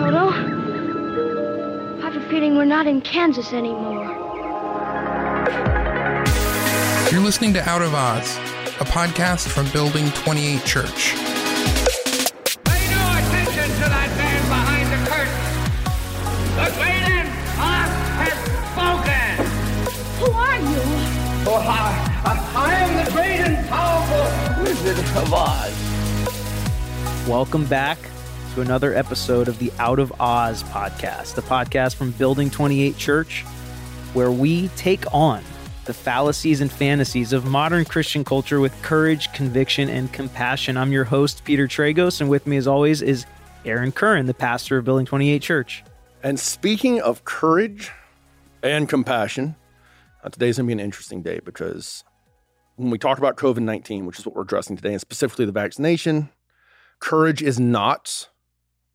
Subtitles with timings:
[0.00, 0.30] Toto.
[0.30, 4.06] I have a feeling we're not in Kansas anymore.
[7.12, 8.38] You're listening to Out of Oz,
[8.80, 11.12] a podcast from Building 28 Church.
[12.64, 15.36] Pay no attention to that man behind the curtain.
[16.56, 17.28] The Great and
[17.60, 17.92] Oz
[18.24, 18.38] has
[18.72, 19.36] spoken.
[20.16, 20.80] Who are you?
[21.46, 21.92] Oh, I,
[22.24, 22.26] I,
[22.56, 24.24] I am the great and powerful
[24.64, 25.76] Wizard of Oz.
[27.28, 28.09] Welcome back
[28.54, 33.42] to another episode of the Out of Oz podcast, the podcast from Building 28 Church,
[34.12, 35.42] where we take on
[35.84, 40.76] the fallacies and fantasies of modern Christian culture with courage, conviction, and compassion.
[40.76, 43.24] I'm your host, Peter Tragos, and with me, as always, is
[43.64, 45.84] Aaron Curran, the pastor of Building 28 Church.
[46.24, 47.92] And speaking of courage
[48.64, 49.54] and compassion,
[50.24, 52.02] uh, today's going to be an interesting day because
[52.74, 55.52] when we talk about COVID 19, which is what we're addressing today, and specifically the
[55.52, 56.30] vaccination,
[56.98, 58.28] courage is not,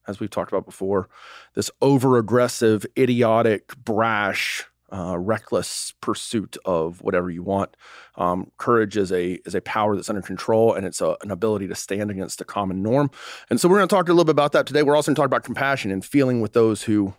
[0.07, 1.09] as we've talked about before,
[1.53, 7.75] this over aggressive, idiotic, brash, uh, reckless pursuit of whatever you want.
[8.15, 11.67] Um, courage is a is a power that's under control, and it's a, an ability
[11.67, 13.09] to stand against a common norm.
[13.49, 14.83] And so we're going to talk a little bit about that today.
[14.83, 17.13] We're also going to talk about compassion and feeling with those who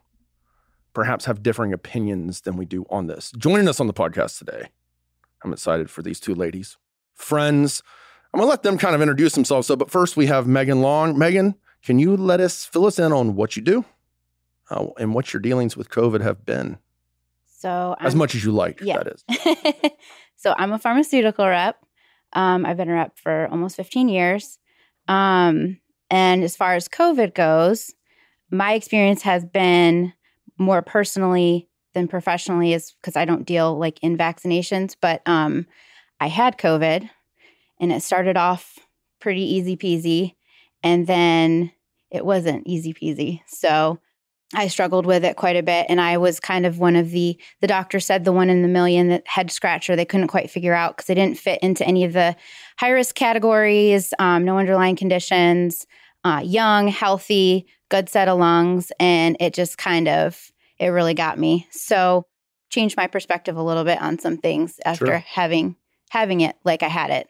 [0.95, 3.33] perhaps have differing opinions than we do on this.
[3.37, 4.69] Joining us on the podcast today,
[5.45, 6.79] I'm excited for these two ladies,
[7.15, 7.83] friends.
[8.33, 9.67] I'm gonna let them kind of introduce themselves.
[9.67, 11.19] So, but first we have Megan Long.
[11.19, 11.57] Megan,
[11.87, 13.85] can you let us fill us in on what you do
[14.71, 16.79] uh, and what your dealings with COVID have been,
[17.47, 18.81] So as I'm- much as you like?
[18.83, 18.99] yeah.
[19.03, 19.91] That is.
[20.37, 21.77] so I'm a pharmaceutical rep.
[22.33, 24.59] Um, I've been a rep for almost 15 years.
[25.09, 25.79] Um,
[26.11, 27.95] and as far as COVID goes,
[28.51, 30.13] my experience has been
[30.59, 34.97] more personally than professionally, is because I don't deal like in vaccinations.
[35.01, 35.67] But um,
[36.21, 37.09] I had COVID,
[37.81, 38.79] and it started off
[39.21, 40.35] pretty easy peasy,
[40.83, 41.73] and then
[42.17, 43.41] it wasn't easy peasy.
[43.47, 43.99] So
[44.55, 47.39] I struggled with it quite a bit, and I was kind of one of the
[47.61, 50.75] the doctor said the one in the million that head scratcher they couldn't quite figure
[50.75, 52.37] out because they didn't fit into any of the
[52.79, 55.87] high risk categories, um, no underlying conditions,
[56.25, 61.39] uh, young, healthy, good set of lungs, and it just kind of it really got
[61.39, 61.67] me.
[61.71, 62.27] So
[62.71, 65.19] changed my perspective a little bit on some things after Sure.
[65.19, 65.77] having
[66.11, 67.29] having it like I had it.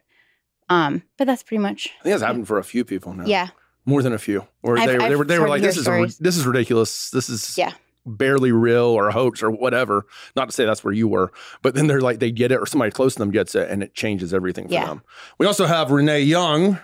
[0.69, 3.25] Um, but that's pretty much I think that's happened for a few people now.
[3.27, 3.49] yeah.
[3.87, 4.47] More than a few.
[4.61, 7.11] Where I've- they, they I've were they were like, your this is this is ridiculous.
[7.11, 7.73] This is Yeah.
[8.05, 10.05] barely real or a hoax or whatever.
[10.37, 11.33] Not to say that's where you were,
[11.63, 13.83] but then they're like they get it or somebody close to them gets it and
[13.83, 14.87] it changes everything for Yeah.
[14.87, 15.03] them.
[15.39, 16.79] We also have Renee Young.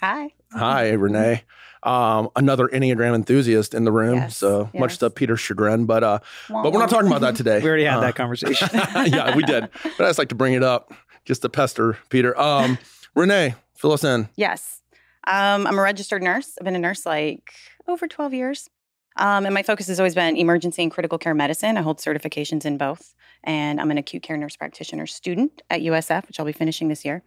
[0.00, 0.32] Hi.
[0.52, 1.44] Hi, Renee.
[1.82, 4.16] Um, another Enneagram enthusiast in the room.
[4.16, 4.98] Yes, so much yes.
[4.98, 7.60] to Peter's chagrin, but uh, but we're not talking about that today.
[7.62, 8.68] We already had Uh, that conversation.
[8.74, 9.68] yeah, we did.
[9.96, 10.92] But I just like to bring it up
[11.24, 12.38] just to pester Peter.
[12.38, 12.78] Um,
[13.14, 14.28] Renee, fill us in.
[14.36, 14.80] Yes.
[15.28, 16.54] Um, I'm a registered nurse.
[16.58, 17.52] I've been a nurse like
[17.86, 18.70] over 12 years.
[19.18, 21.76] Um, and my focus has always been emergency and critical care medicine.
[21.76, 23.14] I hold certifications in both.
[23.44, 27.04] And I'm an acute care nurse practitioner student at USF, which I'll be finishing this
[27.04, 27.22] year.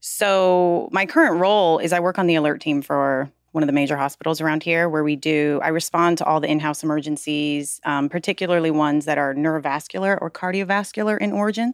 [0.00, 3.72] So, my current role is I work on the alert team for one of the
[3.72, 7.80] major hospitals around here where we do, I respond to all the in house emergencies,
[7.84, 11.72] um, particularly ones that are neurovascular or cardiovascular in origin,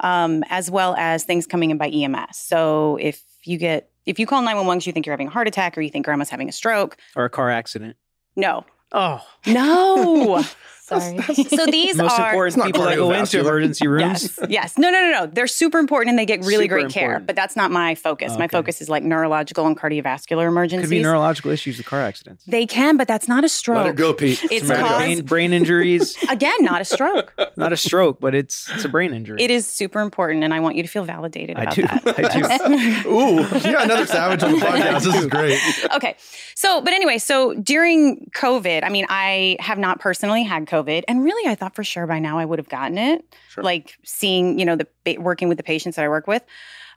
[0.00, 2.36] um, as well as things coming in by EMS.
[2.36, 5.48] So, if you get, if you call 911 because you think you're having a heart
[5.48, 7.96] attack or you think grandma's having a stroke, or a car accident.
[8.36, 8.64] no.
[8.92, 10.42] Oh, No.
[10.90, 11.44] Sorry.
[11.44, 14.22] so these most are important people that go into emergency rooms.
[14.38, 14.78] Yes, yes.
[14.78, 15.26] No, no, no, no.
[15.26, 17.20] They're super important and they get really Super great care.
[17.20, 18.36] But that's not my focus.
[18.36, 18.56] My Okay.
[18.56, 20.88] focus is like neurological and cardiovascular emergencies.
[20.88, 22.44] Could be neurological issues with car accidents.
[22.46, 23.78] they can, but that's not a stroke.
[23.84, 24.42] Let it go, Pete.
[24.50, 27.32] It's Let caused- brain, brain injuries, Again, not a stroke.
[27.56, 29.40] not a stroke, but it's it's a brain injury.
[29.42, 31.82] it is super important, and I want you to feel validated I about do.
[31.82, 32.02] that.
[32.18, 33.08] I do.
[33.10, 35.04] Ooh, yeah, another savage on the podcast.
[35.04, 35.58] This is great.
[35.94, 36.16] okay.
[36.54, 41.24] So, but anyway, so during COVID, I mean, I have not personally had COVID, and
[41.24, 43.24] really, I thought for sure by now I would have gotten it.
[43.48, 43.64] Sure.
[43.64, 46.42] Like seeing, you know, the working with the patients that I work with.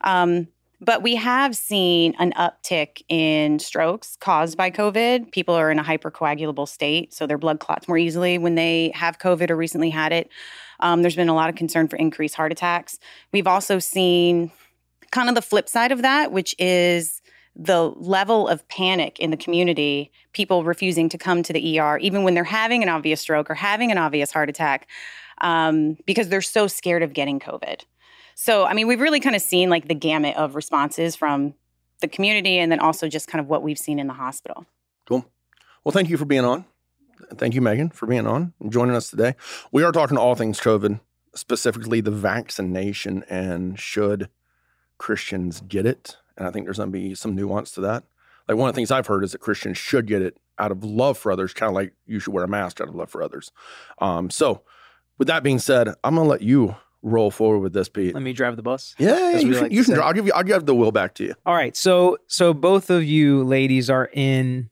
[0.01, 0.47] Um,
[0.81, 5.31] but we have seen an uptick in strokes caused by COVID.
[5.31, 9.17] People are in a hypercoagulable state, so their blood clots more easily when they have
[9.17, 10.29] COVID or recently had it.
[10.81, 12.99] Um, there's been a lot of concern for increased heart attacks.
[13.31, 14.51] We've also seen
[15.11, 17.21] kind of the flip side of that, which is
[17.55, 22.23] the level of panic in the community, people refusing to come to the ER, even
[22.23, 24.87] when they're having an obvious stroke or having an obvious heart attack,
[25.41, 27.81] um, because they're so scared of getting COVID.
[28.35, 31.53] So, I mean, we've really kind of seen like the gamut of responses from
[32.01, 34.65] the community and then also just kind of what we've seen in the hospital.
[35.05, 35.25] Cool.
[35.83, 36.65] Well, thank you for being on.
[37.35, 39.35] Thank you, Megan, for being on and joining us today.
[39.71, 40.99] We are talking all things COVID,
[41.35, 44.29] specifically the vaccination and should
[44.97, 46.17] Christians get it.
[46.37, 48.03] And I think there's going to be some nuance to that.
[48.47, 50.83] Like one of the things I've heard is that Christians should get it out of
[50.83, 53.23] love for others, kind of like you should wear a mask out of love for
[53.23, 53.51] others.
[53.99, 54.63] Um, so,
[55.17, 58.13] with that being said, I'm gonna let you roll forward with this, Pete.
[58.13, 58.95] Let me drive the bus.
[58.97, 59.95] Yeah, yeah, you, like you can.
[59.95, 60.01] say.
[60.01, 60.33] I'll give you.
[60.33, 61.35] I'll give the wheel back to you.
[61.45, 61.75] All right.
[61.75, 64.69] So so both of you ladies are in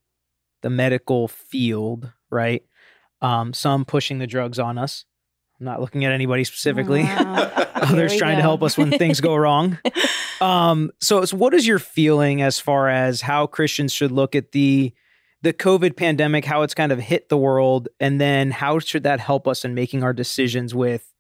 [0.62, 2.64] the medical field, right?
[3.22, 5.06] Um, some pushing the drugs on us.
[5.62, 7.04] I'm not looking at anybody specifically.
[7.04, 7.68] Wow.
[7.76, 9.78] Others trying to help us when things go wrong.
[10.42, 14.52] Um, so, so what is your feeling as far as how Christians should look at
[14.52, 14.92] the
[15.44, 19.20] the COVID pandemic, how it's kind of hit the world, and then how should that
[19.20, 21.12] help us in making our decisions with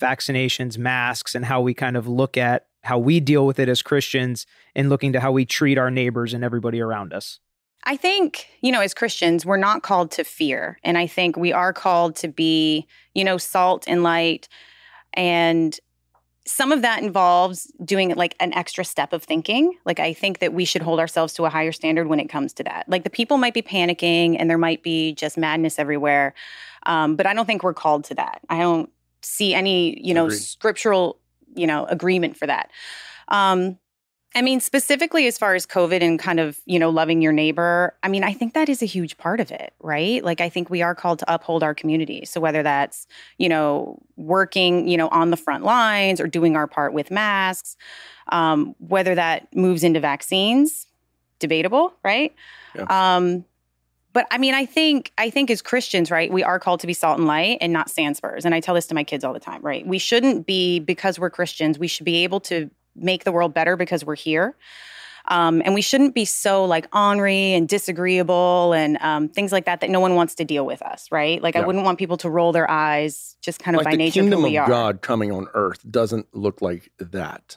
[0.00, 3.82] vaccinations, masks, and how we kind of look at how we deal with it as
[3.82, 4.46] Christians
[4.76, 7.40] and looking to how we treat our neighbors and everybody around us?
[7.84, 10.78] I think, you know, as Christians, we're not called to fear.
[10.82, 14.48] And I think we are called to be, you know, salt and light.
[15.12, 15.78] And
[16.46, 19.74] some of that involves doing like an extra step of thinking.
[19.84, 22.52] Like, I think that we should hold ourselves to a higher standard when it comes
[22.54, 22.88] to that.
[22.88, 26.34] Like, the people might be panicking and there might be just madness everywhere.
[26.86, 28.40] Um, but I don't think we're called to that.
[28.48, 28.90] I don't
[29.22, 30.38] see any, you know, Agreed.
[30.38, 31.18] scriptural,
[31.54, 32.70] you know, agreement for that.
[33.28, 33.78] Um,
[34.36, 37.94] I mean, specifically as far as COVID and kind of, you know, loving your neighbor,
[38.02, 40.24] I mean, I think that is a huge part of it, right?
[40.24, 42.24] Like, I think we are called to uphold our community.
[42.24, 43.06] So, whether that's,
[43.38, 47.76] you know, working, you know, on the front lines or doing our part with masks,
[48.28, 50.86] um, whether that moves into vaccines,
[51.38, 52.34] debatable, right?
[52.74, 53.16] Yeah.
[53.16, 53.44] Um,
[54.12, 56.92] but I mean, I think I think as Christians, right, we are called to be
[56.92, 58.44] salt and light and not sand spurs.
[58.44, 59.86] And I tell this to my kids all the time, right?
[59.86, 61.78] We shouldn't be because we're Christians.
[61.78, 64.56] We should be able to make the world better because we're here.
[65.26, 69.80] Um, and we shouldn't be so like ornery and disagreeable and um, things like that
[69.80, 71.42] that no one wants to deal with us, right?
[71.42, 73.96] Like I wouldn't want people to roll their eyes just kind of like by the
[73.96, 74.68] nature of who kingdom we of are.
[74.68, 77.56] God coming on earth doesn't look like that.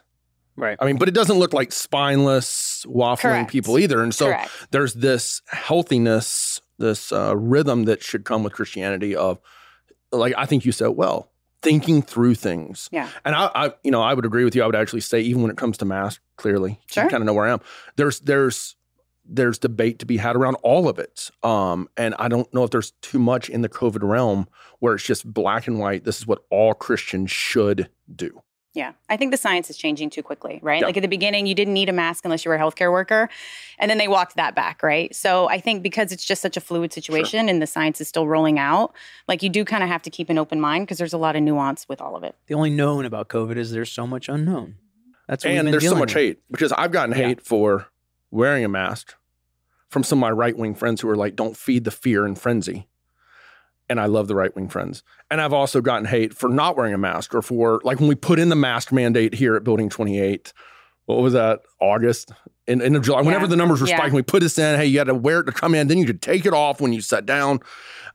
[0.56, 0.78] Right.
[0.80, 3.52] I mean, but it doesn't look like spineless, waffling Correct.
[3.52, 4.02] people either.
[4.02, 4.50] And so Correct.
[4.72, 9.40] there's this healthiness, this uh, rhythm that should come with Christianity of,
[10.12, 11.30] like I think you said well,
[11.64, 12.88] thinking through things.
[12.92, 13.10] Yeah.
[13.26, 14.64] And I, I, you know, I would agree with you.
[14.64, 17.04] I would actually say even when it comes to mass, clearly, Sure.
[17.06, 17.60] you kind of know where I am.
[17.96, 18.76] There's there's
[19.30, 21.30] there's debate to be had around all of it.
[21.44, 24.48] Um, and I don't know if there's too much in the COVID realm
[24.80, 26.06] where it's just black and white.
[26.06, 28.42] This is what all Christians should do.
[28.74, 30.82] Yeah, I think the science is changing too quickly, right?
[30.82, 30.86] Yeah.
[30.86, 33.28] Like at the beginning, you didn't need a mask unless you were a healthcare worker.
[33.80, 35.16] And then they walked that back, right?
[35.16, 38.28] So I think because it's just such a fluid situation and the science is still
[38.28, 38.94] rolling out,
[39.28, 41.36] like you do kind of have to keep an open mind because there's a lot
[41.36, 42.36] of nuance with all of it.
[42.48, 44.76] The only known about COVID is there's so much unknown.
[45.28, 46.24] That's what and there's so much with.
[46.24, 47.28] hate because I've gotten Yeah.
[47.30, 47.88] hate for
[48.30, 49.16] wearing a mask
[49.90, 52.38] from some of my right wing friends who are like, "Don't feed the fear and
[52.38, 52.88] frenzy."
[53.90, 55.02] And I love the right wing friends.
[55.32, 58.16] And I've also gotten hate for not wearing a mask or for like when we
[58.16, 60.52] put in the mask mandate here at Building 28.
[61.06, 61.62] What was that?
[61.80, 62.34] August
[62.68, 63.22] in, in July.
[63.22, 63.96] Whenever the numbers were Yeah.
[63.98, 64.78] spiking, we put this in.
[64.78, 65.88] Hey, you had to wear it to come in.
[65.88, 67.62] Then you could take it off when you sat down.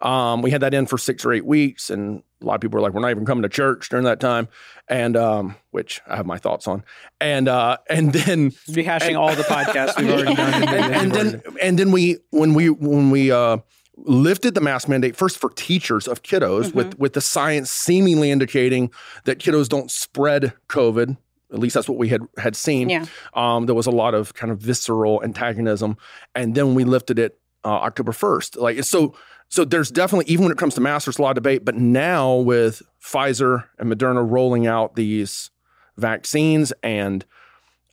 [0.02, 2.74] Um, we had that in for six or eight weeks, and a lot of people
[2.76, 4.48] were like, "We're not even coming to church during that time,"
[4.88, 6.82] and um, which I have my thoughts on.
[7.20, 10.54] And uh, and then Rehashing And- all the podcasts we've already done.
[10.68, 13.58] and, and then and then we when we when we uh
[14.04, 16.76] lifted the mask mandate first for teachers of kiddos Mm-hmm.
[16.78, 18.90] with with the science seemingly indicating
[19.24, 21.16] that kiddos don't spread covid
[21.52, 23.06] at least that's what we had had seen Yeah.
[23.34, 25.96] um there was a lot of kind of visceral antagonism
[26.34, 29.14] and then we lifted it uh, october 1st like so
[29.48, 31.76] so there's definitely even when it comes to masks there's a lot of debate but
[31.76, 35.50] now with pfizer and moderna rolling out these
[35.96, 37.24] vaccines and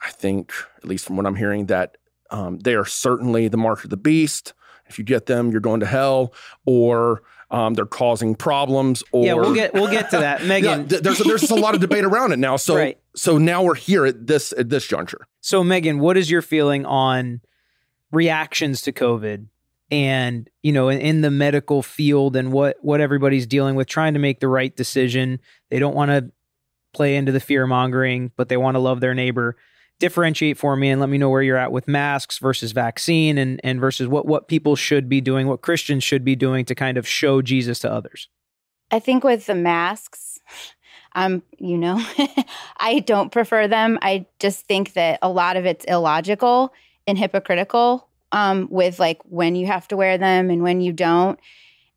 [0.01, 1.97] I think, at least from what I'm hearing, that
[2.31, 4.53] um, they are certainly the mark of the beast.
[4.89, 6.33] If you get them, you're going to hell,
[6.65, 9.03] or um, they're causing problems.
[9.11, 10.87] Or yeah, we'll get we'll get to that, Megan.
[10.87, 12.55] th- there's there's a lot of debate around it now.
[12.57, 12.97] So Right.
[13.15, 15.27] so now we're here at this at this juncture.
[15.41, 17.41] So, Megan, what is your feeling on
[18.11, 19.45] reactions to COVID
[19.91, 24.13] and, you know, in, in the medical field and what, what everybody's dealing with, trying
[24.13, 25.39] to make the right decision?
[25.69, 26.31] They don't want to
[26.93, 29.55] play into the fear mongering, but they want to love their neighbor.
[29.99, 33.59] Differentiate for me and let me know where you're at with masks versus vaccine and,
[33.63, 36.97] and versus what, what people should be doing, what Christians should be doing to kind
[36.97, 38.29] of show Jesus to others.
[38.91, 40.39] I think with the masks,
[41.15, 42.03] um, you know,
[42.77, 43.99] I don't prefer them.
[44.01, 46.73] I just think that a lot of it's illogical
[47.07, 51.39] and hypocritical um, with like when you have to wear them and when you don't.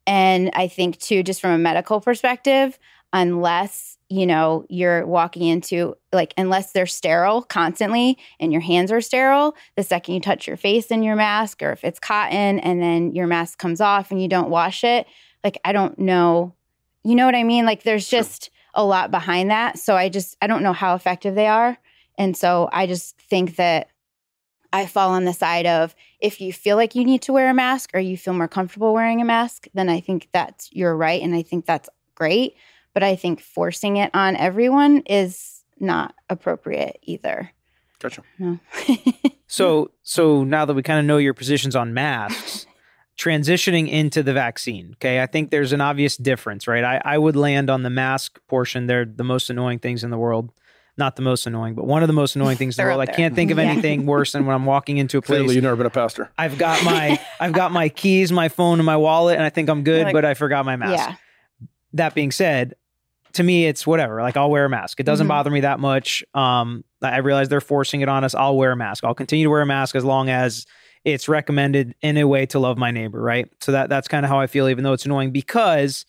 [0.07, 2.79] And I think too, just from a medical perspective,
[3.13, 9.01] unless you know you're walking into like unless they're sterile constantly and your hands are
[9.01, 12.83] sterile the second you touch your face in your mask or if it's cotton and
[12.83, 15.07] then your mask comes off and you don't wash it
[15.45, 16.55] like i don't know
[17.05, 17.67] you know what I mean?
[17.67, 19.79] Like there's just a lot behind that.
[19.79, 21.77] So I just I don't know how effective they are.
[22.19, 23.89] And so I just think that
[24.73, 27.55] I fall on the side of if you feel like you need to wear a
[27.55, 31.21] mask or you feel more comfortable wearing a mask, then I think that's you're right.
[31.21, 32.55] And I think that's great.
[32.95, 37.51] But I think forcing it on everyone is not appropriate either.
[38.01, 38.23] Gotcha.
[38.39, 38.59] No.
[39.49, 42.65] So so now that we kind of know your positions on masks,
[43.19, 44.93] transitioning into the vaccine.
[44.95, 45.21] Okay.
[45.21, 46.83] I think there's an obvious difference, right?
[46.83, 48.87] I, I would land on the mask portion.
[48.87, 50.53] They're the most annoying things in the world.
[50.97, 53.01] Not the most annoying, but one of the most annoying things in the world.
[53.01, 53.65] I can't think of Yeah.
[53.65, 55.39] anything worse than when I'm walking into a place.
[55.39, 56.31] Clearly, you've never been a pastor.
[56.39, 59.69] I've got my I've got my keys, my phone, and my wallet, and I think
[59.69, 60.93] I'm good, like- but I forgot my mask.
[61.11, 61.17] Yeah.
[61.95, 62.75] That being said,
[63.35, 64.21] to me, it's whatever.
[64.23, 65.01] Like I'll wear a mask.
[65.01, 65.29] It doesn't Mhm.
[65.29, 66.23] bother me that much.
[66.35, 68.35] Um, I realize they're forcing it on us.
[68.35, 69.05] I'll wear a mask.
[69.05, 70.67] I'll continue to wear a mask as long as
[71.05, 73.49] it's recommended in a way to love my neighbor, right?
[73.61, 76.05] So that that's kind of how I feel, even though it's annoying because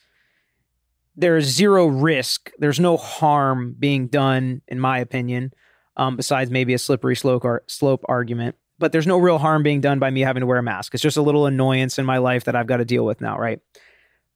[1.15, 2.51] there's zero risk.
[2.59, 5.53] There's no harm being done, in my opinion,
[5.97, 8.55] um, besides maybe a slippery slope or slope argument.
[8.79, 10.93] But there's no real harm being done by me having to wear a mask.
[10.93, 13.37] It's just a little annoyance in my life that I've got to deal with now,
[13.37, 13.59] right?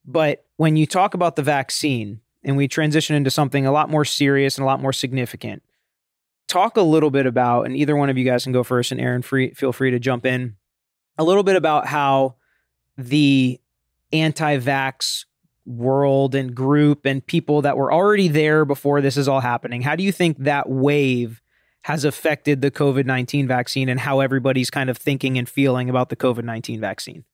[0.04, 4.06] But when you talk about the vaccine and we transition into something a lot more
[4.06, 5.62] serious and a lot more significant,
[6.48, 8.98] talk a little bit about, and either one of you guys can go first, and
[8.98, 10.56] Aaron, free, feel free to jump in,
[11.18, 12.36] a little bit about how
[12.96, 13.60] the
[14.14, 15.26] anti vax
[15.66, 19.94] world and group and people that were already there before this is all happening, how
[19.94, 21.42] do you think that wave
[21.82, 26.08] has affected the COVID 19 vaccine and how everybody's kind of thinking and feeling about
[26.08, 27.24] the COVID 19 vaccine?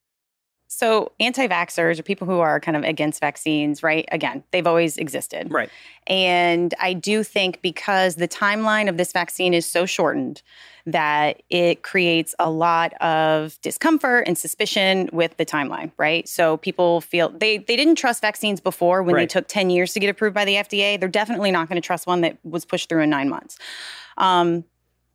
[0.77, 4.09] So, anti vaxxers or people who are kind of against vaccines, right?
[4.11, 5.53] Again, they've always existed.
[5.53, 5.71] Right.
[6.09, 10.43] And I do think because the timeline of this vaccine is so shortened
[10.85, 16.29] that it creates a lot of discomfort and suspicion with the timeline, right?
[16.29, 20.01] So people feel they they didn't trust vaccines before when they took 10 years to
[20.01, 20.99] get approved by the FDA.
[20.99, 23.59] They're definitely not going to trust one that was pushed through in 9 months.
[24.19, 24.65] Um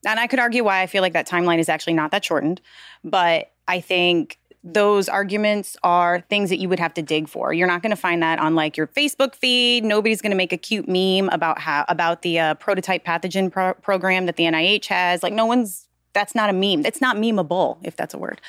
[0.06, 2.62] and I could argue why I feel like that timeline is actually not that shortened,
[3.04, 7.54] but I think those arguments are things that you would have to dig for.
[7.54, 9.86] You're not going to find that on like your Facebook feed.
[9.86, 13.74] Nobody's going to make a cute meme about how about the uh, prototype pathogen pro-
[13.76, 15.24] program that the NIH has.
[15.24, 16.86] Like no one's that's not a meme.
[16.86, 18.42] It's not memeable if that's a word.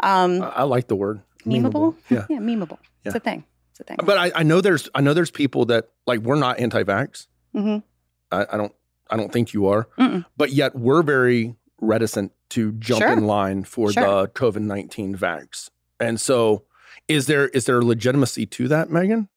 [0.00, 1.94] Um, I, I like the word memeable?
[2.10, 2.78] Yeah, yeah, memeable.
[3.04, 3.44] It's a thing.
[3.70, 3.98] It's a thing.
[4.04, 7.28] but I, I know there's I know there's people that like we're not anti-vax.
[7.54, 7.82] Mhm.
[8.30, 8.74] I, I don't
[9.08, 10.24] I don't think you are, Mm-mm.
[10.36, 13.12] but yet we're very reticent to jump Sure.
[13.12, 14.02] in line for Sure.
[14.02, 15.70] the COVID nineteen vax.
[16.00, 16.62] And so,
[17.08, 19.28] is there is there legitimacy to that, Megan?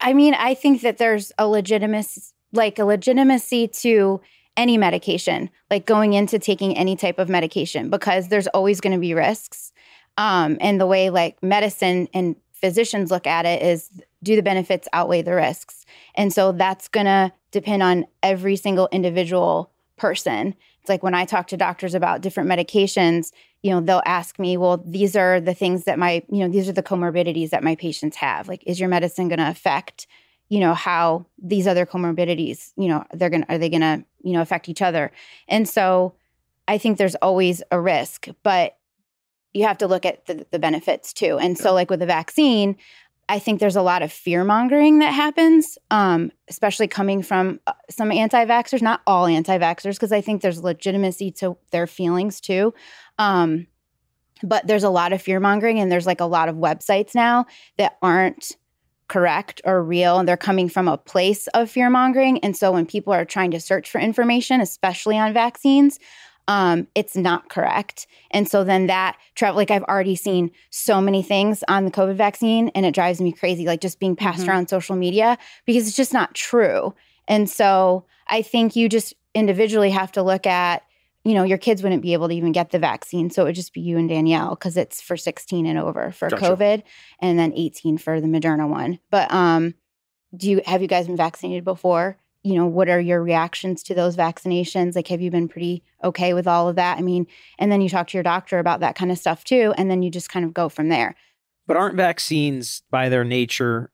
[0.00, 2.20] I mean, I think that there's a legitimacy,
[2.52, 4.20] like a legitimacy to
[4.56, 8.98] any medication, like going into taking any type of medication, because there's always going to
[9.00, 9.72] be risks.
[10.16, 13.88] Um, and the way like medicine and physicians look at it is
[14.22, 15.84] do the benefits outweigh the risks?
[16.16, 20.54] And so that's going to depend on every single individual person.
[20.88, 23.30] It's like when I talk to doctors about different medications,
[23.62, 26.66] you know, they'll ask me, well, these are the things that my, you know, these
[26.66, 28.48] are the comorbidities that my patients have.
[28.48, 30.06] Like, is your medicine going to affect,
[30.48, 34.02] you know, how these other comorbidities, you know, they're going to, are they going to,
[34.22, 35.12] you know, affect each other?
[35.46, 36.14] And so
[36.66, 38.78] I think there's always a risk, but
[39.52, 41.38] you have to look at the, the benefits too.
[41.38, 42.76] And so, like with the vaccine,
[43.28, 47.74] I think there's a lot of fear mongering that happens, um, especially coming from uh,
[47.90, 52.40] some anti vaxxers, not all anti vaxxers, because I think there's legitimacy to their feelings
[52.40, 52.72] too.
[53.18, 53.66] Um,
[54.42, 57.46] but there's a lot of fear mongering, and there's like a lot of websites now
[57.76, 58.56] that aren't
[59.08, 62.38] correct or real, and they're coming from a place of fear mongering.
[62.40, 65.98] And so when people are trying to search for information, especially on vaccines,
[66.48, 68.06] um, it's not correct.
[68.32, 72.16] And so then that travel, like I've already seen so many things on the COVID
[72.16, 74.48] vaccine, and it drives me crazy, like just being passed Mhm.
[74.48, 76.94] around social media because it's just not true.
[77.28, 80.82] And so I think you just individually have to look at,
[81.24, 83.28] you know, your kids wouldn't be able to even get the vaccine.
[83.30, 86.30] So it would just be you and Danielle because it's for 16 and over for
[86.30, 86.44] Gotcha.
[86.56, 86.82] COVID
[87.20, 88.98] and then 18 for the Moderna one.
[89.10, 89.74] But um,
[90.34, 92.16] do you have you guys been vaccinated before?
[92.44, 94.94] You know, what are your reactions to those vaccinations?
[94.94, 96.98] Like, have you been pretty okay with all of that?
[96.98, 97.26] I mean,
[97.58, 99.74] and then you talk to your doctor about that kind of stuff too.
[99.76, 101.14] And then you just kind of go from there.
[101.66, 103.90] But aren't vaccines by their nature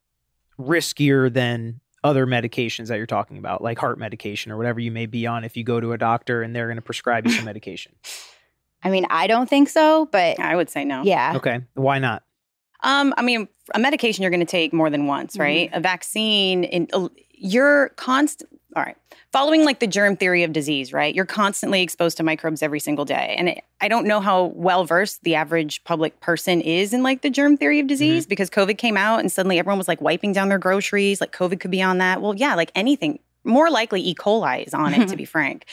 [0.59, 5.07] riskier than other medications that you're talking about, like heart medication or whatever you may
[5.07, 7.45] be on if you go to a doctor and they're going to prescribe you some
[7.53, 7.93] medication?
[8.83, 11.01] I mean, I don't think so, but I would say no.
[11.03, 11.33] yeah.
[11.35, 11.61] Okay.
[11.73, 12.23] Why not?
[12.83, 15.69] Um, I mean, a medication you're going to take more than once, right?
[15.69, 15.77] Mm-hmm.
[15.77, 16.87] A vaccine, in,
[17.37, 18.49] you're constant.
[18.75, 18.97] All right,
[19.31, 21.15] following like the germ theory of disease, right?
[21.15, 24.83] You're constantly exposed to microbes every single day, and it, I don't know how well
[24.83, 28.29] versed the average public person is in like the germ theory of disease Mm-hmm.
[28.29, 31.61] because COVID came out and suddenly everyone was like wiping down their groceries, like COVID
[31.61, 32.21] could be on that.
[32.21, 33.19] Well, yeah, like anything.
[33.45, 34.13] More likely, E.
[34.13, 35.65] coli is on it, to be frank.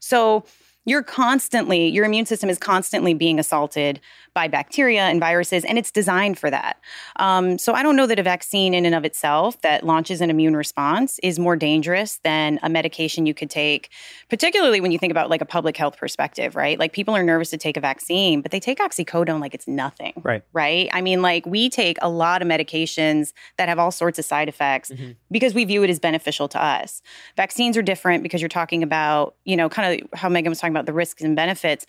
[0.00, 0.44] So
[0.84, 4.00] you're constantly, your immune system is constantly being assaulted
[4.34, 6.78] by bacteria and viruses, and it's designed for that.
[7.16, 10.30] Um, so I don't know that a vaccine in and of itself that launches an
[10.30, 13.90] immune response is more dangerous than a medication you could take,
[14.28, 16.78] particularly when you think about like a public health perspective, right?
[16.78, 20.12] Like people are nervous to take a vaccine, but they take oxycodone like it's nothing.
[20.22, 20.42] Right.
[20.52, 20.88] Right.
[20.92, 24.48] I mean, like we take a lot of medications that have all sorts of side
[24.48, 25.12] effects Mm-hmm.
[25.30, 27.00] because we view it as beneficial to us.
[27.36, 30.72] Vaccines are different because you're talking about, you know, kind of how Megan was talking
[30.72, 31.86] about the risks and benefits.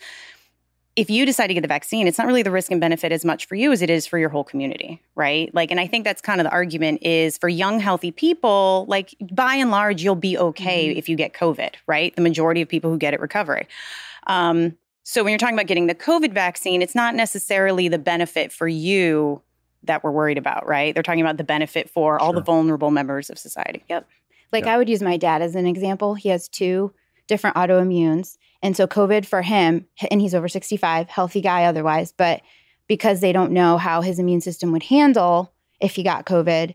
[0.94, 3.24] If you decide to get the vaccine, it's not really the risk and benefit as
[3.24, 5.52] much for you as it is for your whole community, right?
[5.54, 9.14] Like, and I think that's kind of the argument is for young, healthy people, like
[9.32, 12.14] by and large, you'll be okay if you get COVID, right?
[12.14, 13.62] The majority of people who get it recover.
[14.26, 18.52] Um, so when you're talking about getting the COVID vaccine, it's not necessarily the benefit
[18.52, 19.42] for you
[19.84, 20.94] that we're worried about, right?
[20.94, 23.82] They're talking about the benefit for all the vulnerable members of society.
[23.88, 24.08] Yep.
[24.52, 24.74] Like Yeah.
[24.74, 26.14] I would use my dad as an example.
[26.14, 26.92] He has two
[27.26, 28.36] different autoimmunes.
[28.62, 32.42] And so COVID for him, and he's over 65, healthy guy otherwise, but
[32.86, 36.74] because they don't know how his immune system would handle if he got COVID,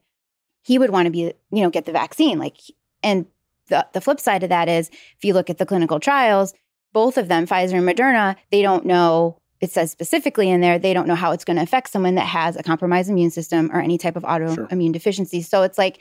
[0.64, 2.40] he would want to be, you know, get the vaccine.
[2.40, 2.58] Like,
[3.02, 3.26] and
[3.68, 6.54] the, the flip side of that is if you look at the clinical trials,
[6.92, 10.94] both of them, Pfizer and Moderna, they don't know, it says specifically in there, they
[10.94, 13.80] don't know how it's going to affect someone that has a compromised immune system or
[13.80, 15.42] any type of autoimmune deficiency.
[15.42, 16.00] So it's like,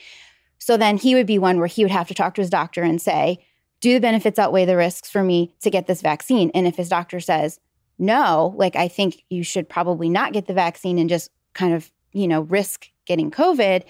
[0.58, 2.82] so then he would be one where he would have to talk to his doctor
[2.82, 3.44] and say,
[3.80, 6.50] do the benefits outweigh the risks for me to get this vaccine?
[6.54, 7.60] And if his doctor says,
[7.98, 11.90] no, like I think you should probably not get the vaccine and just kind of,
[12.12, 13.84] you know, risk getting COVID,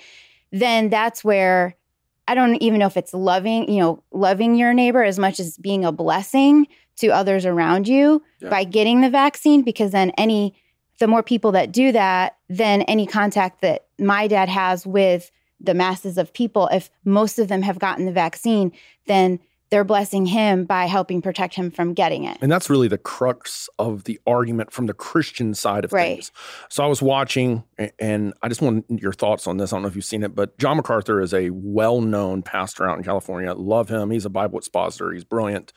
[0.53, 1.77] then that's where
[2.29, 5.59] I don't even know if it's loving, you know, loving your neighbor as much as
[5.59, 6.67] being a blessing
[6.97, 8.49] to others around you Yeah.
[8.49, 10.55] by getting the vaccine, because then any,
[10.99, 15.75] the more people that do that, then any contact that my dad has with the
[15.75, 18.73] masses of people, if most of them have gotten the vaccine,
[19.07, 19.39] then
[19.71, 22.39] they're blessing him by helping protect him from getting it.
[22.41, 26.17] And that's really the crux of the argument from the Christian side of Right.
[26.17, 26.33] things.
[26.69, 27.65] So I was watching,
[27.99, 29.73] and I just want your thoughts on this.
[29.73, 32.89] I don't know if you've seen it, but John MacArthur is a well known pastor
[32.89, 33.53] out in California.
[33.55, 34.11] Love him.
[34.11, 35.73] He's a Bible expositor, he's brilliant.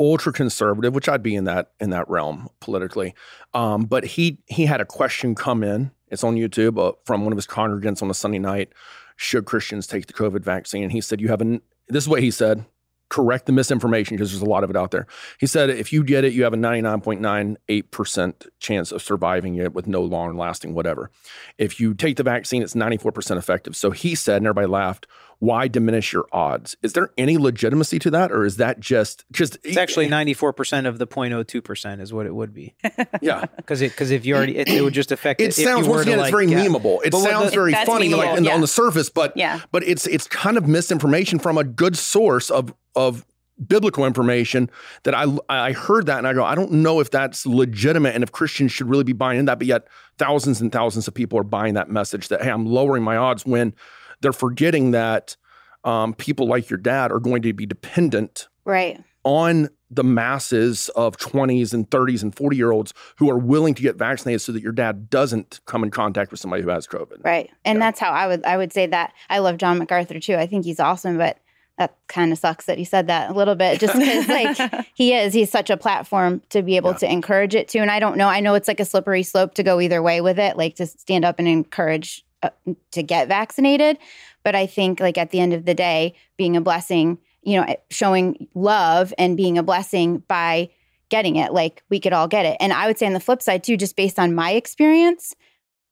[0.00, 3.14] Ultra conservative, which I'd be in that in that realm politically,
[3.54, 5.92] um, but he he had a question come in.
[6.08, 8.72] It's on YouTube uh, from one of his congregants on a Sunday night.
[9.16, 10.82] Should Christians take the COVID vaccine?
[10.82, 12.64] And he said, "You have an." This is what he said
[13.12, 15.06] correct the misinformation because there's a lot of it out there.
[15.38, 19.86] He said if you get it, you have a 99.98% chance of surviving it with
[19.86, 21.10] no long lasting whatever.
[21.58, 23.76] If you take the vaccine, it's 94% effective.
[23.76, 25.06] So he said, and everybody laughed,
[25.42, 26.76] why diminish your odds?
[26.82, 28.30] Is there any legitimacy to that?
[28.30, 32.54] Or is that just because It's actually 94% of the 0.02% is what it would
[32.54, 32.76] be.
[33.20, 33.46] yeah.
[33.56, 36.04] Because because if you already, it, it would just affect It if you sounds once
[36.04, 36.64] to, again, like, it's very yeah.
[36.64, 37.00] memeable.
[37.04, 39.58] It But sounds the- very funny, like memeable, in the- on the surface, but Yeah.
[39.72, 43.24] but it's it's kind of misinformation from a good source of of
[43.66, 44.70] biblical information
[45.02, 48.22] that I I heard that and I go I don't know if that's legitimate and
[48.22, 51.36] if Christians should really be buying in that but yet thousands and thousands of people
[51.38, 53.74] are buying that message that hey I'm lowering my odds when
[54.22, 55.36] they're forgetting that
[55.84, 59.02] um, people like your dad are going to be dependent Right.
[59.24, 63.82] on the masses of 20s and 30s and 40 year olds who are willing to
[63.82, 67.24] get vaccinated so that your dad doesn't come in contact with somebody who has COVID.
[67.24, 67.50] Right.
[67.64, 67.86] And Yeah.
[67.86, 70.36] that's how I would I would say that I love John MacArthur too.
[70.36, 71.38] I think he's awesome, but
[71.78, 75.14] that kind of sucks that he said that a little bit just because like he
[75.14, 76.98] is he's such a platform to be able Yeah.
[76.98, 79.54] to encourage it too and i don't know i know it's like a slippery slope
[79.54, 82.50] to go either way with it like to stand up and encourage uh,
[82.92, 83.98] to get vaccinated.
[84.44, 87.76] But i think like at the end of the day being a blessing you know
[87.90, 90.68] showing love and being a blessing by
[91.10, 92.56] getting it like we could all get it.
[92.60, 95.34] And i would say on the flip side too just based on my experience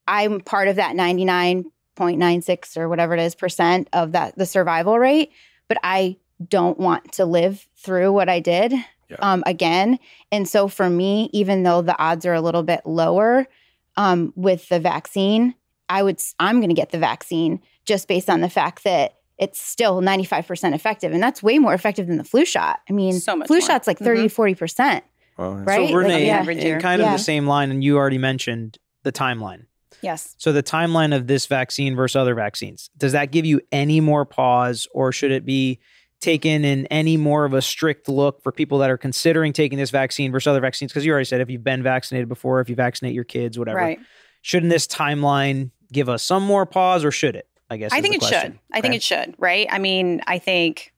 [0.08, 5.30] i'm part of that 99.96 or whatever it is percent of that the survival rate.
[5.68, 6.16] But i
[6.48, 9.16] don't want to live through what i did Yeah.
[9.20, 9.98] um, again.
[10.32, 13.46] And so for me even though the odds are a little bit lower
[13.96, 15.54] um, with the vaccine
[15.90, 19.16] i would s- i'm going to get the vaccine just based on the fact that
[19.38, 23.12] it's still 95% effective and that's way more effective than the flu shot i mean
[23.20, 23.66] So much flu more.
[23.66, 24.04] shots like mm-hmm.
[24.04, 25.02] 30 to 40%
[25.38, 25.76] Well, Right?
[25.76, 26.48] So Like, Renee, yeah.
[26.48, 27.12] in kind of Yeah.
[27.12, 29.64] the same line, and you already mentioned the timeline.
[30.02, 30.34] yes.
[30.38, 34.24] So the timeline of this vaccine versus other vaccines, does that give you any more
[34.26, 35.78] pause or should it be
[36.20, 39.88] taken in any more of a strict look for people that are considering taking this
[39.90, 40.92] vaccine versus other vaccines?
[40.92, 43.78] Because you already said if you've been vaccinated before, if you vaccinate your kids, whatever.
[43.78, 43.98] Right.
[44.42, 47.48] Shouldn't this timeline give us some more pause or should it?
[47.68, 48.52] I guess I think it question.
[48.52, 48.58] should.
[48.72, 49.66] I think it should, right?
[49.70, 50.92] I mean, I think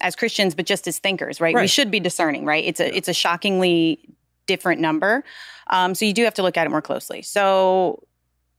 [0.00, 1.54] as Christians, but just as thinkers, right?
[1.54, 2.64] We should be discerning, right?
[2.64, 4.00] It's a it's a shockingly
[4.46, 5.24] different number.
[5.68, 7.22] Um, so you do have to look at it more closely.
[7.22, 8.02] So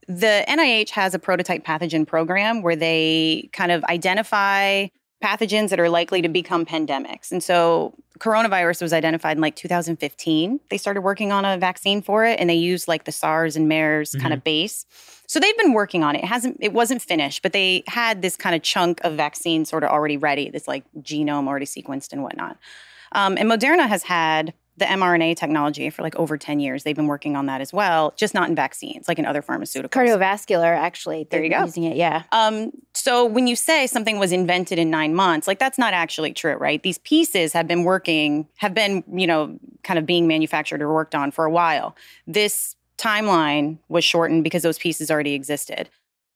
[0.07, 4.87] the NIH has a prototype pathogen program where they kind of identify
[5.21, 7.31] pathogens that are likely to become pandemics.
[7.31, 10.59] And so coronavirus was identified in like 2015.
[10.69, 13.67] They started working on a vaccine for it and they used like the SARS and
[13.67, 14.85] MERS kind of base.
[15.27, 16.23] So they've been working on it.
[16.23, 19.83] It hasn't it wasn't finished, but they had this kind of chunk of vaccine sort
[19.83, 22.57] of already ready, this like genome already sequenced and whatnot.
[23.13, 26.83] Um, and Moderna has had the mRNA technology for like over 10 years.
[26.83, 29.89] They've been working on that as well, just not in vaccines, like in other pharmaceuticals.
[29.89, 31.27] Cardiovascular, actually.
[31.29, 31.63] There they're you go.
[31.63, 32.23] Using it, yeah.
[32.31, 36.33] Um, so when you say something was invented in nine months, like that's not actually
[36.33, 36.81] true, right?
[36.81, 41.13] These pieces have been working, have been, you know, kind of being manufactured or worked
[41.13, 41.95] on for a while.
[42.25, 45.89] This timeline was shortened because those pieces already existed.